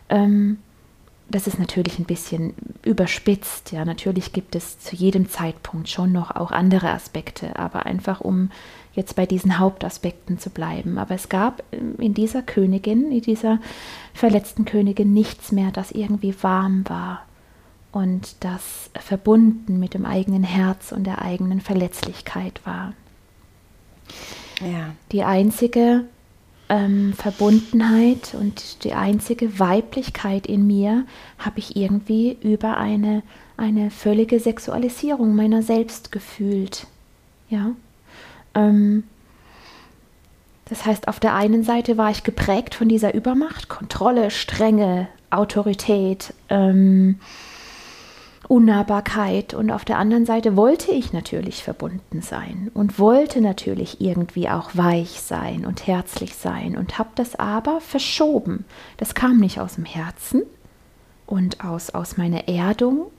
[0.10, 0.60] Ähm,
[1.30, 2.53] das ist natürlich ein bisschen
[2.84, 3.72] überspitzt.
[3.72, 8.51] Ja, natürlich gibt es zu jedem Zeitpunkt schon noch auch andere Aspekte, aber einfach um
[9.00, 10.97] jetzt bei diesen Hauptaspekten zu bleiben.
[10.97, 13.60] Aber es gab ähm, in dieser Königin, in dieser
[14.14, 17.26] verletzten Königin nichts mehr, das irgendwie warm war
[17.91, 22.93] und das verbunden mit dem eigenen Herz und der eigenen Verletzlichkeit war.
[24.62, 24.93] Ja.
[25.12, 26.06] Die einzige
[26.68, 31.06] ähm, Verbundenheit und die einzige Weiblichkeit in mir
[31.39, 33.24] habe ich irgendwie über eine,
[33.58, 36.86] eine völlige Sexualisierung meiner selbst gefühlt.
[37.50, 37.72] Ja.
[38.60, 39.03] Ähm,
[40.66, 46.34] das heißt, auf der einen Seite war ich geprägt von dieser Übermacht, Kontrolle, Strenge, Autorität,
[46.49, 47.20] ähm,
[48.47, 54.49] Unnahbarkeit und auf der anderen Seite wollte ich natürlich verbunden sein und wollte natürlich irgendwie
[54.49, 58.66] auch weich sein und herzlich sein und habe das aber verschoben.
[58.97, 60.43] Das kam nicht aus dem Herzen
[61.28, 63.12] und aus, aus meiner Erdung,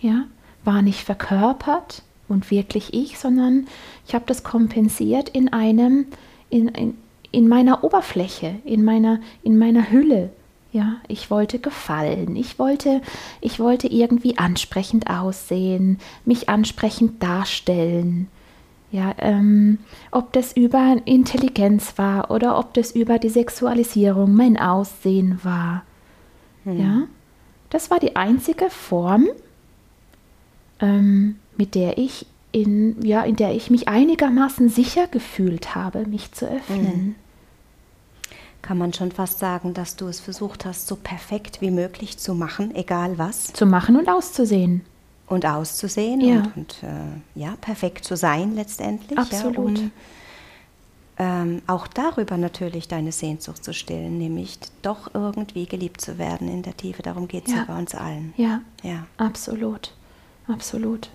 [0.00, 0.24] ja,
[0.64, 3.66] war nicht verkörpert und wirklich ich, sondern
[4.06, 6.06] ich habe das kompensiert in einem,
[6.50, 6.96] in, in,
[7.30, 10.30] in meiner Oberfläche, in meiner, in meiner Hülle.
[10.72, 12.34] Ja, ich wollte gefallen.
[12.34, 13.02] Ich wollte,
[13.42, 18.28] ich wollte irgendwie ansprechend aussehen, mich ansprechend darstellen.
[18.90, 19.78] Ja, ähm,
[20.10, 25.82] ob das über Intelligenz war oder ob das über die Sexualisierung, mein Aussehen war.
[26.64, 26.78] Hm.
[26.78, 27.02] Ja,
[27.70, 29.28] das war die einzige Form,
[30.80, 36.32] ähm, mit der ich in, ja, in der ich mich einigermaßen sicher gefühlt habe, mich
[36.32, 37.06] zu öffnen.
[37.06, 37.14] Mhm.
[38.60, 42.34] Kann man schon fast sagen, dass du es versucht hast, so perfekt wie möglich zu
[42.34, 43.52] machen, egal was?
[43.52, 44.82] Zu machen und auszusehen.
[45.26, 46.36] Und auszusehen ja.
[46.36, 49.18] und, und äh, ja, perfekt zu sein letztendlich.
[49.18, 49.78] Absolut.
[49.78, 49.92] Ja, um,
[51.18, 56.62] ähm, auch darüber natürlich deine Sehnsucht zu stillen, nämlich doch irgendwie geliebt zu werden in
[56.62, 57.02] der Tiefe.
[57.02, 57.60] Darum geht es ja.
[57.60, 58.34] ja bei uns allen.
[58.36, 59.06] Ja, ja.
[59.16, 59.94] absolut.
[60.46, 61.08] Absolut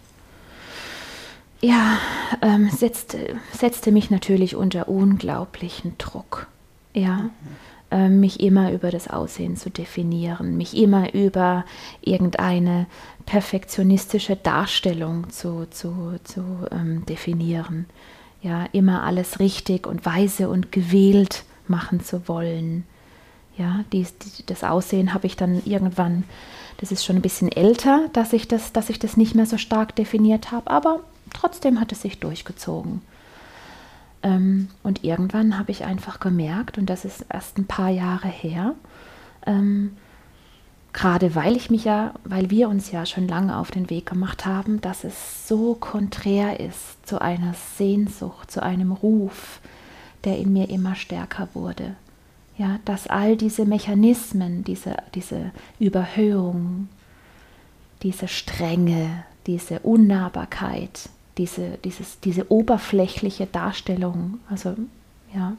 [1.62, 1.97] ja,
[2.41, 6.47] ähm, setzte, setzte mich natürlich unter unglaublichen Druck.
[6.93, 7.30] Ja.
[7.89, 11.64] Ähm, mich immer über das Aussehen zu definieren, mich immer über
[12.01, 12.86] irgendeine
[13.26, 17.86] perfektionistische Darstellung zu, zu, zu ähm, definieren.
[18.41, 22.84] Ja, immer alles richtig und weise und gewählt machen zu wollen.
[23.58, 26.24] Ja, dies, die, das Aussehen habe ich dann irgendwann,
[26.80, 29.58] das ist schon ein bisschen älter, dass ich das, dass ich das nicht mehr so
[29.58, 30.99] stark definiert habe, aber
[31.38, 33.02] trotzdem hat es sich durchgezogen.
[34.24, 38.74] Ähm, und irgendwann habe ich einfach gemerkt, und das ist erst ein paar Jahre her,
[39.46, 39.96] ähm,
[40.94, 44.46] gerade weil ich mich ja, weil wir uns ja schon lange auf den Weg gemacht
[44.46, 49.60] haben, dass es so konträr ist zu einer Sehnsucht, zu einem Ruf,
[50.24, 51.96] der in mir immer stärker wurde.
[52.58, 56.90] Ja, dass all diese Mechanismen, diese, diese Überhöhung,
[58.02, 64.76] diese Strenge, diese Unnahbarkeit, diese, dieses, diese oberflächliche Darstellung, also
[65.34, 65.54] ja,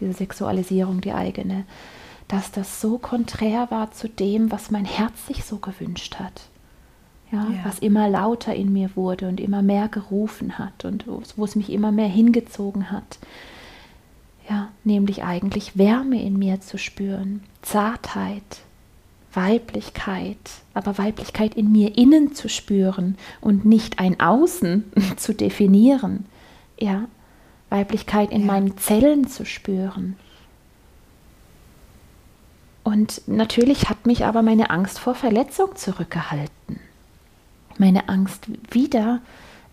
[0.00, 1.64] diese Sexualisierung, die eigene,
[2.28, 6.42] dass das so konträr war zu dem, was mein Herz sich so gewünscht hat.
[7.30, 7.64] Ja, ja.
[7.64, 11.70] was immer lauter in mir wurde und immer mehr gerufen hat und wo es mich
[11.70, 13.18] immer mehr hingezogen hat.
[14.50, 18.42] Ja, nämlich eigentlich Wärme in mir zu spüren, Zartheit,
[19.34, 20.36] Weiblichkeit,
[20.74, 24.84] aber Weiblichkeit in mir innen zu spüren und nicht ein Außen
[25.16, 26.26] zu definieren.
[26.78, 27.06] Ja,
[27.70, 28.46] Weiblichkeit in ja.
[28.46, 30.16] meinen Zellen zu spüren.
[32.84, 36.80] Und natürlich hat mich aber meine Angst vor Verletzung zurückgehalten.
[37.78, 39.20] Meine Angst, wieder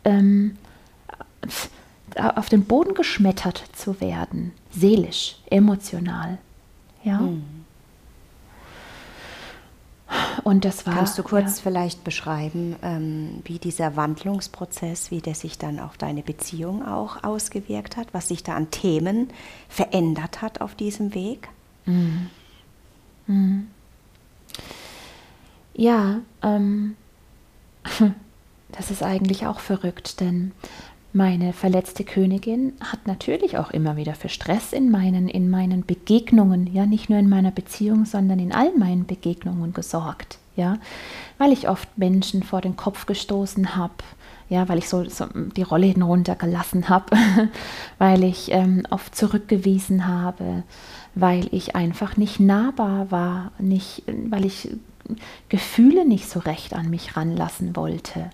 [0.05, 0.57] ähm,
[2.15, 6.37] auf den Boden geschmettert zu werden, seelisch, emotional.
[7.03, 7.19] Ja.
[7.19, 7.58] Mhm.
[10.43, 10.95] Und das war.
[10.95, 11.63] Kannst du kurz ja.
[11.63, 17.97] vielleicht beschreiben, ähm, wie dieser Wandlungsprozess, wie der sich dann auf deine Beziehung auch ausgewirkt
[17.97, 19.29] hat, was sich da an Themen
[19.67, 21.49] verändert hat auf diesem Weg?
[21.85, 22.29] Mhm.
[23.27, 23.67] Mhm.
[25.75, 26.95] Ja, ähm,
[28.71, 30.51] das ist eigentlich auch verrückt, denn
[31.11, 36.71] meine verletzte Königin hat natürlich auch immer wieder für Stress in meinen, in meinen Begegnungen,
[36.71, 40.77] ja, nicht nur in meiner Beziehung, sondern in all meinen Begegnungen gesorgt, ja,
[41.39, 43.95] weil ich oft Menschen vor den Kopf gestoßen habe,
[44.49, 47.17] ja, weil ich so, so die Rolle hinuntergelassen habe,
[47.97, 50.63] weil ich ähm, oft zurückgewiesen habe,
[51.15, 54.69] weil ich einfach nicht nahbar war, nicht, weil ich
[55.49, 58.29] Gefühle nicht so recht an mich ranlassen wollte,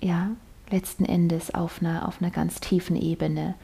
[0.00, 0.30] ja,
[0.70, 3.54] letzten Endes auf einer, auf einer ganz tiefen Ebene.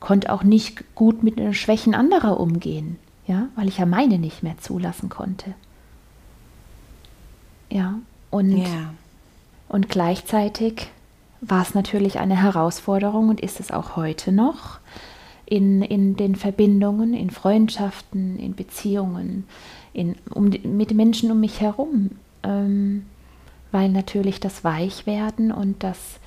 [0.00, 4.42] Konnte auch nicht gut mit den Schwächen anderer umgehen, ja, weil ich ja meine nicht
[4.42, 5.54] mehr zulassen konnte.
[7.70, 7.98] Ja,
[8.30, 8.94] und, yeah.
[9.68, 10.88] und gleichzeitig
[11.40, 14.78] war es natürlich eine Herausforderung und ist es auch heute noch
[15.46, 19.44] in, in den Verbindungen, in Freundschaften, in Beziehungen,
[19.92, 22.10] in, um, mit Menschen um mich herum,
[22.42, 23.06] ähm,
[23.72, 26.18] weil natürlich das Weichwerden und das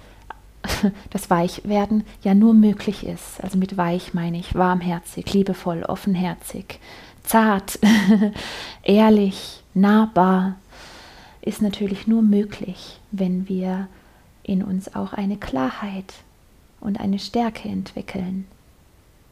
[1.09, 3.43] das Weichwerden ja nur möglich ist.
[3.43, 6.79] Also mit weich meine ich warmherzig, liebevoll, offenherzig,
[7.23, 7.79] zart,
[8.83, 10.55] ehrlich, nahbar,
[11.41, 13.87] ist natürlich nur möglich, wenn wir
[14.43, 16.13] in uns auch eine Klarheit
[16.79, 18.45] und eine Stärke entwickeln.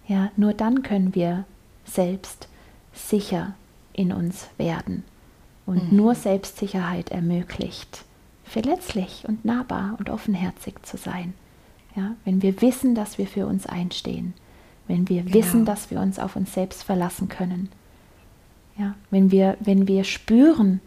[0.08, 1.46] Ja, nur dann können wir
[1.86, 2.48] selbst
[2.94, 3.54] sicher
[3.94, 5.04] in uns werden.
[5.66, 5.98] Und mhm.
[5.98, 8.06] nur Selbstsicherheit ermöglicht
[8.50, 11.34] verletzlich und nahbar und offenherzig zu sein.
[11.95, 14.34] Ja, wenn wir wissen, dass wir für uns einstehen,
[14.88, 15.36] wenn wir genau.
[15.36, 17.70] wissen, dass wir uns auf uns selbst verlassen können.
[18.78, 20.80] Ja, wenn wir, wenn wir spüren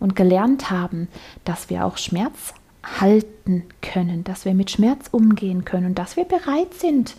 [0.00, 1.08] und gelernt haben,
[1.44, 2.54] dass wir auch Schmerz
[3.00, 7.16] halten können, dass wir mit Schmerz umgehen können und dass wir bereit sind,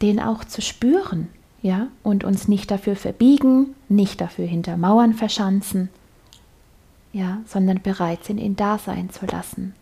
[0.00, 1.28] den auch zu spüren.
[1.62, 5.90] ja, und uns nicht dafür verbiegen, nicht dafür hinter Mauern verschanzen,
[7.12, 9.74] ja, sondern bereit sind, ihn da sein zu lassen.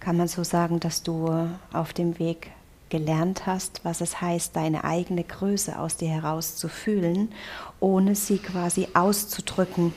[0.00, 2.50] Kann man so sagen, dass du auf dem Weg
[2.88, 7.32] gelernt hast, was es heißt, deine eigene Größe aus dir heraus zu fühlen,
[7.80, 9.92] ohne sie quasi auszudrücken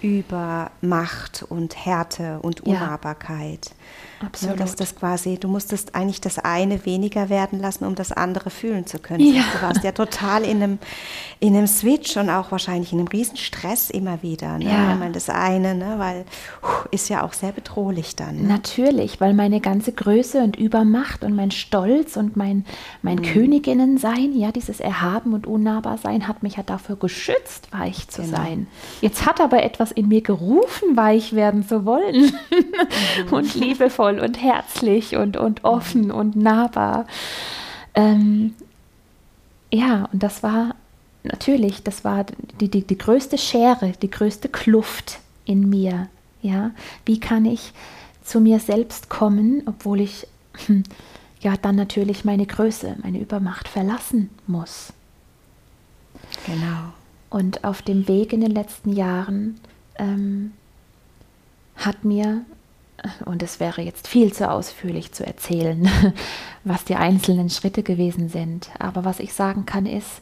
[0.00, 3.66] über Macht und Härte und Unnahbarkeit.
[3.66, 3.72] Ja.
[4.24, 4.60] Absolut.
[4.60, 8.86] Dass das quasi, du musstest eigentlich das eine weniger werden lassen, um das andere fühlen
[8.86, 9.20] zu können.
[9.20, 9.42] Ja.
[9.52, 10.78] Du warst ja total in einem,
[11.40, 14.58] in einem Switch und auch wahrscheinlich in einem Riesenstress immer wieder.
[14.58, 14.66] Ne?
[14.66, 14.90] Ja.
[14.90, 15.94] Einmal das eine, ne?
[15.98, 16.24] weil
[16.90, 18.42] ist ja auch sehr bedrohlich dann.
[18.42, 18.48] Ne?
[18.48, 22.64] Natürlich, weil meine ganze Größe und Übermacht und mein Stolz und mein,
[23.02, 23.22] mein mhm.
[23.22, 28.36] Königinnensein, ja, dieses Erhaben und unnahbar sein, hat mich ja dafür geschützt, weich zu genau.
[28.36, 28.66] sein.
[29.00, 33.30] Jetzt hat aber etwas in mir gerufen, weich werden zu wollen mhm.
[33.32, 37.06] und liebevoll liebevoll und herzlich und, und offen und nahbar.
[37.94, 38.54] Ähm,
[39.70, 40.74] ja, und das war
[41.22, 42.24] natürlich, das war
[42.60, 46.08] die, die, die größte Schere, die größte Kluft in mir.
[46.42, 46.72] Ja,
[47.06, 47.72] wie kann ich
[48.24, 50.26] zu mir selbst kommen, obwohl ich
[50.66, 50.82] hm,
[51.40, 54.92] ja dann natürlich meine Größe, meine Übermacht verlassen muss.
[56.46, 56.92] Genau.
[57.30, 59.58] Und auf dem Weg in den letzten Jahren
[59.96, 60.52] ähm,
[61.76, 62.44] hat mir
[63.24, 65.88] und es wäre jetzt viel zu ausführlich zu erzählen,
[66.64, 68.70] was die einzelnen Schritte gewesen sind.
[68.78, 70.20] Aber was ich sagen kann, ist,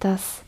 [0.00, 0.42] dass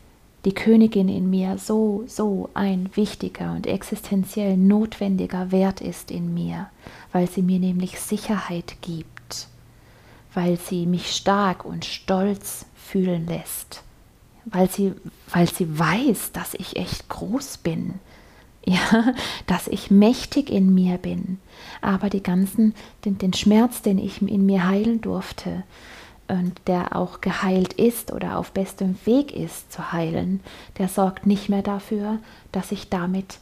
[0.44, 6.70] die Königin in mir so, so ein wichtiger und existenziell notwendiger Wert ist in mir,
[7.12, 9.48] weil sie mir nämlich Sicherheit gibt,
[10.34, 13.82] weil sie mich stark und stolz fühlen lässt,
[14.44, 14.94] weil sie,
[15.32, 17.94] weil sie weiß, dass ich echt groß bin,
[18.92, 19.14] ja,
[19.46, 21.38] dass ich mächtig in mir bin,
[21.80, 25.64] aber die ganzen, den, den Schmerz, den ich in mir heilen durfte
[26.28, 30.40] und der auch geheilt ist oder auf bestem Weg ist zu heilen,
[30.76, 32.18] der sorgt nicht mehr dafür,
[32.52, 33.38] dass ich damit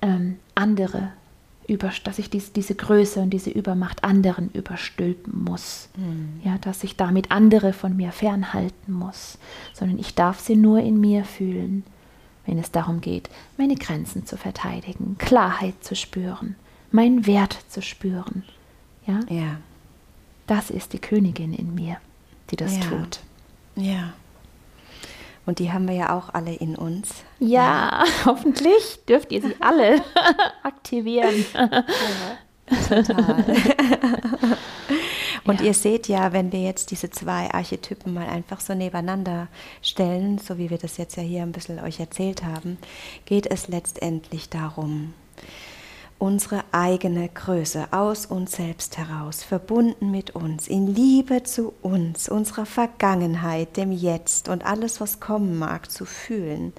[0.00, 1.10] ähm, andere
[1.68, 5.88] über, dass ich dies, diese Größe und diese Übermacht anderen überstülpen muss.
[5.96, 6.40] Mhm.
[6.44, 9.36] Ja, dass ich damit andere von mir fernhalten muss,
[9.74, 11.82] sondern ich darf sie nur in mir fühlen
[12.46, 16.56] wenn es darum geht, meine Grenzen zu verteidigen, Klarheit zu spüren,
[16.90, 18.44] meinen Wert zu spüren.
[19.06, 19.20] Ja?
[19.28, 19.58] ja.
[20.46, 21.96] Das ist die Königin in mir,
[22.50, 22.82] die das ja.
[22.84, 23.20] tut.
[23.74, 24.12] Ja.
[25.44, 27.24] Und die haben wir ja auch alle in uns.
[27.38, 28.04] Ja, ja.
[28.24, 30.02] hoffentlich dürft ihr sie alle
[30.62, 31.44] aktivieren.
[32.68, 33.44] Ja, total.
[35.46, 35.66] Und ja.
[35.66, 39.48] ihr seht ja, wenn wir jetzt diese zwei Archetypen mal einfach so nebeneinander
[39.82, 42.78] stellen, so wie wir das jetzt ja hier ein bisschen euch erzählt haben,
[43.24, 45.14] geht es letztendlich darum,
[46.18, 52.64] unsere eigene Größe aus uns selbst heraus, verbunden mit uns, in Liebe zu uns, unserer
[52.64, 56.72] Vergangenheit, dem Jetzt und alles, was kommen mag, zu fühlen,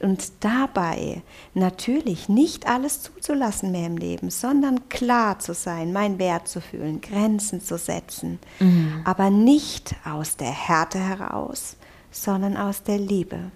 [0.00, 1.22] und dabei
[1.54, 7.00] natürlich nicht alles zuzulassen mehr im Leben, sondern klar zu sein, meinen Wert zu fühlen,
[7.00, 9.02] Grenzen zu setzen, mhm.
[9.04, 11.76] aber nicht aus der Härte heraus,
[12.10, 13.50] sondern aus der Liebe.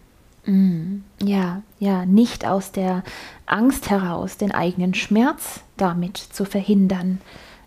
[0.45, 1.05] Mhm.
[1.23, 3.05] Ja, ja, nicht aus der
[3.47, 7.21] Angst heraus, den eigenen Schmerz damit zu verhindern,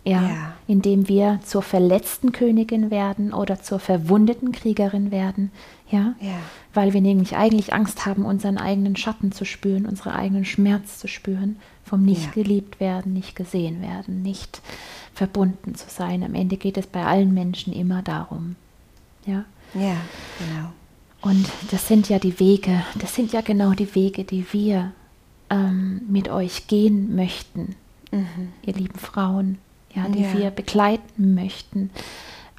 [0.03, 5.51] ja, ja, indem wir zur verletzten Königin werden oder zur verwundeten Kriegerin werden,
[5.89, 6.13] ja?
[6.19, 6.38] ja,
[6.76, 11.07] weil wir nämlich eigentlich Angst haben, unseren eigenen Schatten zu spüren, unseren eigenen Schmerz zu
[11.07, 12.43] spüren, vom nicht ja.
[12.43, 14.61] geliebt werden, nicht gesehen werden, nicht
[15.13, 16.23] verbunden zu sein.
[16.23, 18.55] Am Ende geht es bei allen Menschen immer darum,
[19.26, 19.45] ja.
[19.73, 19.97] Ja,
[20.39, 20.71] genau.
[21.21, 24.91] Und das sind ja die Wege, das sind ja genau die Wege, die wir
[25.49, 27.76] ähm, mit euch gehen möchten,
[28.11, 28.53] mhm.
[28.63, 29.57] ihr lieben Frauen
[29.95, 30.34] ja, die ja.
[30.34, 31.89] wir begleiten möchten,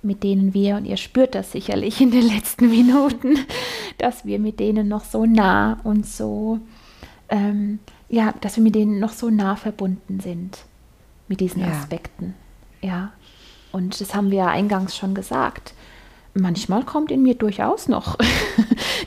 [0.02, 3.38] mit denen wir, und ihr spürt das sicherlich in den letzten Minuten,
[3.98, 6.60] dass wir mit denen noch so nah und so,
[7.28, 7.78] ähm,
[8.08, 10.58] ja, dass wir mit denen noch so nah verbunden sind,
[11.28, 11.68] mit diesen ja.
[11.68, 12.34] Aspekten.
[12.82, 13.12] Ja,
[13.72, 15.74] und das haben wir ja eingangs schon gesagt
[16.38, 18.16] manchmal kommt in mir durchaus noch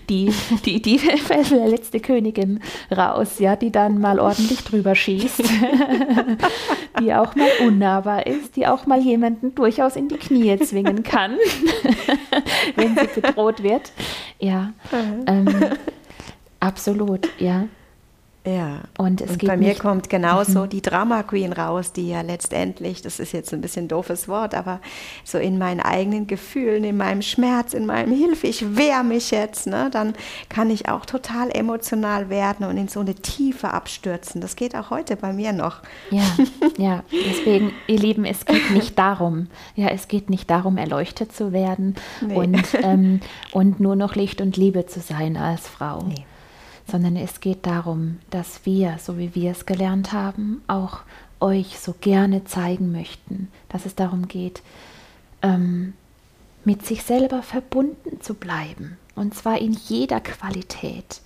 [0.09, 0.33] die,
[0.65, 5.43] die, die verletzte Königin raus, ja, die dann mal ordentlich drüber schießt,
[6.99, 11.37] die auch mal unnahbar ist, die auch mal jemanden durchaus in die Knie zwingen kann,
[12.75, 13.91] wenn sie bedroht wird.
[14.39, 14.73] Ja,
[15.27, 15.47] ähm,
[16.59, 17.67] absolut, ja.
[18.45, 18.81] Ja.
[18.97, 20.69] Und, es und bei mir kommt genauso mhm.
[20.69, 24.55] die Drama Queen raus, die ja letztendlich, das ist jetzt ein bisschen ein doofes Wort,
[24.55, 24.79] aber
[25.25, 29.67] so in meinen eigenen Gefühlen, in meinem Schmerz, in meinem Hilfe, ich wehre mich jetzt,
[29.67, 30.13] ne, dann
[30.47, 34.39] kann ich auch total emotional werden und in so eine Tiefe abstürzen.
[34.39, 35.81] Das geht auch heute bei mir noch.
[36.09, 36.23] Ja,
[36.77, 37.03] ja.
[37.11, 41.95] Deswegen, ihr Lieben, es geht nicht darum, ja, es geht nicht darum, erleuchtet zu werden
[42.21, 42.35] nee.
[42.35, 43.19] und, ähm,
[43.51, 46.03] und nur noch Licht und Liebe zu sein als Frau.
[46.03, 46.25] Nee
[46.89, 50.99] sondern es geht darum, dass wir, so wie wir es gelernt haben, auch
[51.39, 54.61] euch so gerne zeigen möchten, dass es darum geht,
[55.41, 55.93] ähm,
[56.65, 61.21] mit sich selber verbunden zu bleiben, und zwar in jeder Qualität.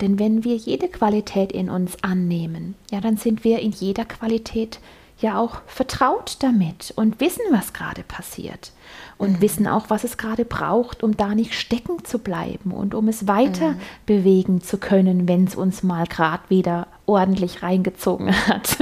[0.00, 4.78] Denn wenn wir jede Qualität in uns annehmen, ja, dann sind wir in jeder Qualität
[5.20, 8.72] ja auch vertraut damit und wissen, was gerade passiert
[9.18, 9.40] und mhm.
[9.40, 13.26] wissen auch, was es gerade braucht, um da nicht stecken zu bleiben und um es
[13.26, 13.80] weiter mhm.
[14.06, 18.78] bewegen zu können, wenn es uns mal gerade wieder ordentlich reingezogen hat.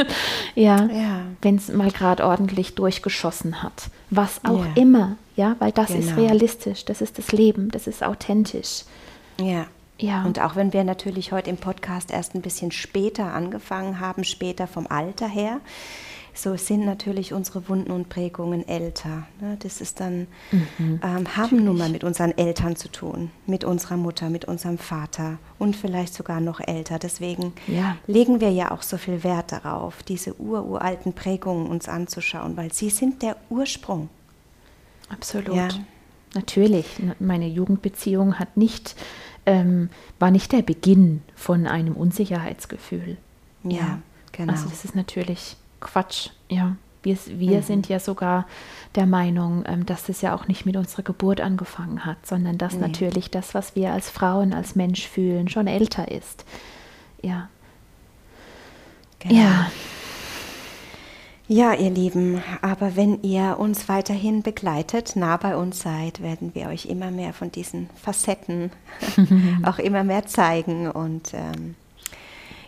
[0.55, 1.23] ja, ja.
[1.43, 3.89] wenn es mal gerade ordentlich durchgeschossen hat.
[4.11, 4.73] Was auch ja.
[4.75, 6.01] immer, ja, weil das genau.
[6.01, 8.85] ist realistisch, das ist das Leben, das ist authentisch.
[9.41, 9.67] Ja.
[9.99, 10.25] Ja.
[10.25, 14.67] Und auch wenn wir natürlich heute im Podcast erst ein bisschen später angefangen haben, später
[14.67, 15.61] vom Alter her,
[16.37, 19.27] so sind natürlich unsere Wunden und Prägungen älter.
[19.41, 19.57] Ne?
[19.61, 23.97] Das ist dann, mhm, ähm, haben nun mal mit unseren Eltern zu tun, mit unserer
[23.97, 26.99] Mutter, mit unserem Vater und vielleicht sogar noch älter.
[26.99, 27.97] Deswegen ja.
[28.07, 32.91] legen wir ja auch so viel Wert darauf, diese ururalten Prägungen uns anzuschauen, weil sie
[32.91, 34.09] sind der Ursprung.
[35.09, 35.55] Absolut.
[35.55, 35.69] Ja.
[36.35, 36.87] Natürlich.
[37.19, 38.95] Meine Jugendbeziehung hat nicht,
[39.47, 43.17] ähm, war nicht der Beginn von einem Unsicherheitsgefühl.
[43.65, 43.99] Ja, ja.
[44.33, 44.53] genau.
[44.53, 46.77] Also das ist natürlich Quatsch, ja.
[47.03, 47.63] Wir, wir mhm.
[47.63, 48.47] sind ja sogar
[48.97, 52.75] der Meinung, ähm, dass es ja auch nicht mit unserer Geburt angefangen hat, sondern dass
[52.75, 52.81] nee.
[52.81, 56.45] natürlich das, was wir als Frauen, als Mensch fühlen, schon älter ist.
[57.23, 57.49] Ja.
[59.21, 59.35] Genau.
[59.35, 59.71] Ja.
[61.49, 66.67] Ja, ihr Lieben, aber wenn ihr uns weiterhin begleitet, nah bei uns seid, werden wir
[66.67, 68.73] euch immer mehr von diesen Facetten
[69.65, 71.77] auch immer mehr zeigen und ähm,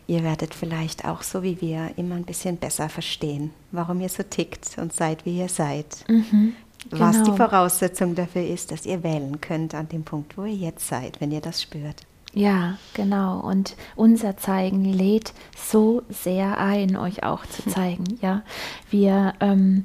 [0.09, 4.23] Ihr werdet vielleicht auch so wie wir immer ein bisschen besser verstehen, warum ihr so
[4.23, 6.05] tickt und seid, wie ihr seid.
[6.09, 6.55] Mhm,
[6.89, 7.05] genau.
[7.05, 7.37] Was die genau.
[7.37, 11.31] Voraussetzung dafür ist, dass ihr wählen könnt an dem Punkt, wo ihr jetzt seid, wenn
[11.31, 12.07] ihr das spürt.
[12.33, 13.41] Ja, genau.
[13.41, 18.19] Und unser Zeigen lädt so sehr ein, euch auch zu zeigen.
[18.23, 18.43] Ja,
[18.91, 19.85] wir ähm,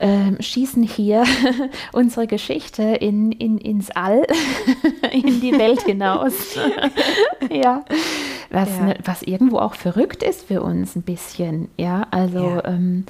[0.00, 1.24] ähm, schießen hier
[1.92, 4.26] unsere Geschichte in, in, ins All,
[5.12, 6.56] in die Welt hinaus.
[7.50, 7.84] ja.
[8.48, 8.84] Was, ja.
[8.84, 11.68] Ne, was irgendwo auch verrückt ist für uns ein bisschen.
[11.76, 12.64] Ja, also ja.
[12.64, 13.04] Ähm,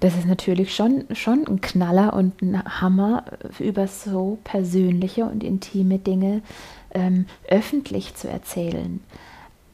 [0.00, 3.24] das ist natürlich schon, schon ein Knaller und ein Hammer,
[3.58, 6.42] über so persönliche und intime Dinge
[6.94, 9.00] ähm, öffentlich zu erzählen.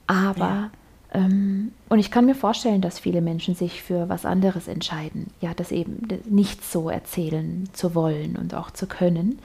[0.09, 0.71] Aber ja.
[1.17, 5.29] Ähm, und ich kann mir vorstellen, dass viele Menschen sich für was anderes entscheiden.
[5.41, 9.39] Ja, das eben nicht so erzählen zu wollen und auch zu können.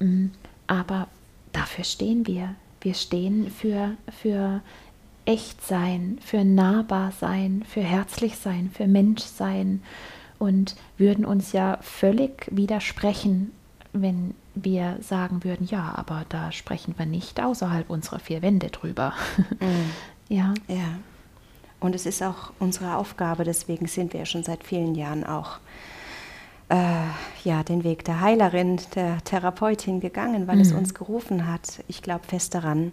[0.00, 0.26] Mm,
[0.66, 1.06] aber
[1.52, 2.56] dafür stehen wir.
[2.80, 4.60] Wir stehen für, für
[5.24, 9.82] echt sein, für nahbar sein, für herzlich sein, für Mensch sein
[10.38, 13.52] und würden uns ja völlig widersprechen,
[13.92, 19.12] wenn wir sagen würden, ja, aber da sprechen wir nicht außerhalb unserer vier Wände drüber.
[19.60, 19.90] Mhm.
[20.28, 20.54] Ja.
[20.68, 20.98] Ja.
[21.80, 25.60] Und es ist auch unsere Aufgabe, deswegen sind wir ja schon seit vielen Jahren auch
[26.70, 26.74] äh,
[27.44, 30.62] ja, den Weg der Heilerin, der Therapeutin gegangen, weil mhm.
[30.62, 31.82] es uns gerufen hat.
[31.88, 32.92] Ich glaube fest daran,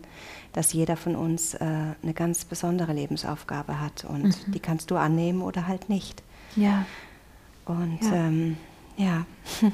[0.54, 1.66] dass jeder von uns äh,
[2.02, 4.52] eine ganz besondere Lebensaufgabe hat und mhm.
[4.52, 6.24] die kannst du annehmen oder halt nicht.
[6.56, 6.86] Ja.
[7.66, 8.14] Und ja.
[8.14, 8.58] Ähm,
[8.98, 9.26] ja.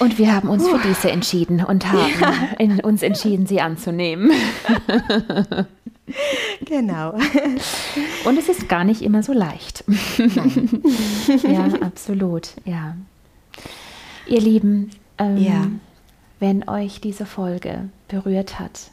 [0.00, 0.76] Und wir haben uns uh.
[0.76, 2.34] für diese entschieden und haben ja.
[2.58, 4.30] in, uns entschieden, sie anzunehmen.
[6.64, 7.14] genau.
[8.24, 9.84] Und es ist gar nicht immer so leicht.
[11.42, 12.96] ja, absolut, ja.
[14.26, 15.66] Ihr Lieben, ähm, ja.
[16.38, 18.90] wenn euch diese Folge berührt hat,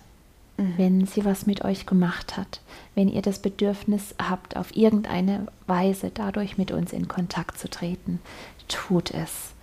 [0.58, 0.74] mhm.
[0.78, 2.62] wenn sie was mit euch gemacht hat,
[2.96, 8.20] wenn ihr das Bedürfnis habt, auf irgendeine Weise dadurch mit uns in Kontakt zu treten,
[8.68, 9.55] tut es.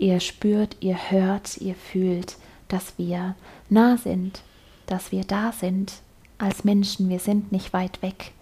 [0.00, 2.36] Ihr spürt, ihr hört, ihr fühlt,
[2.68, 3.34] dass wir
[3.68, 4.40] nah sind,
[4.86, 5.92] dass wir da sind,
[6.38, 8.32] als Menschen, wir sind nicht weit weg.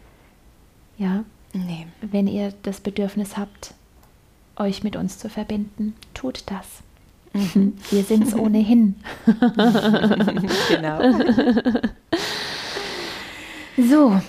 [0.98, 1.24] Ja?
[1.52, 1.88] Nee.
[2.00, 3.74] Wenn ihr das Bedürfnis habt,
[4.54, 6.64] euch mit uns zu verbinden, tut das.
[7.32, 7.76] Mhm.
[7.90, 8.94] Wir sind es ohnehin.
[10.68, 11.00] genau.
[13.90, 14.20] so.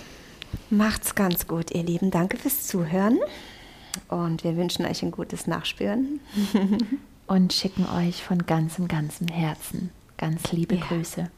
[0.71, 2.09] Macht's ganz gut, ihr Lieben.
[2.09, 3.19] Danke fürs Zuhören.
[4.07, 6.19] Und wir wünschen euch ein gutes Nachspüren.
[7.29, 10.81] Und schicken euch von ganzem, ganzem Herzen ganz liebe ja.
[10.85, 11.31] Grüße.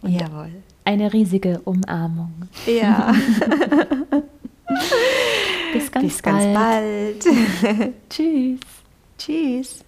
[0.00, 0.52] Und Jawohl.
[0.84, 2.32] Eine riesige Umarmung.
[2.66, 3.12] Ja.
[5.72, 7.24] Bis ganz Bis ganz bald.
[7.24, 7.94] bald.
[8.10, 8.60] Tschüss.
[9.18, 9.84] Tschüss.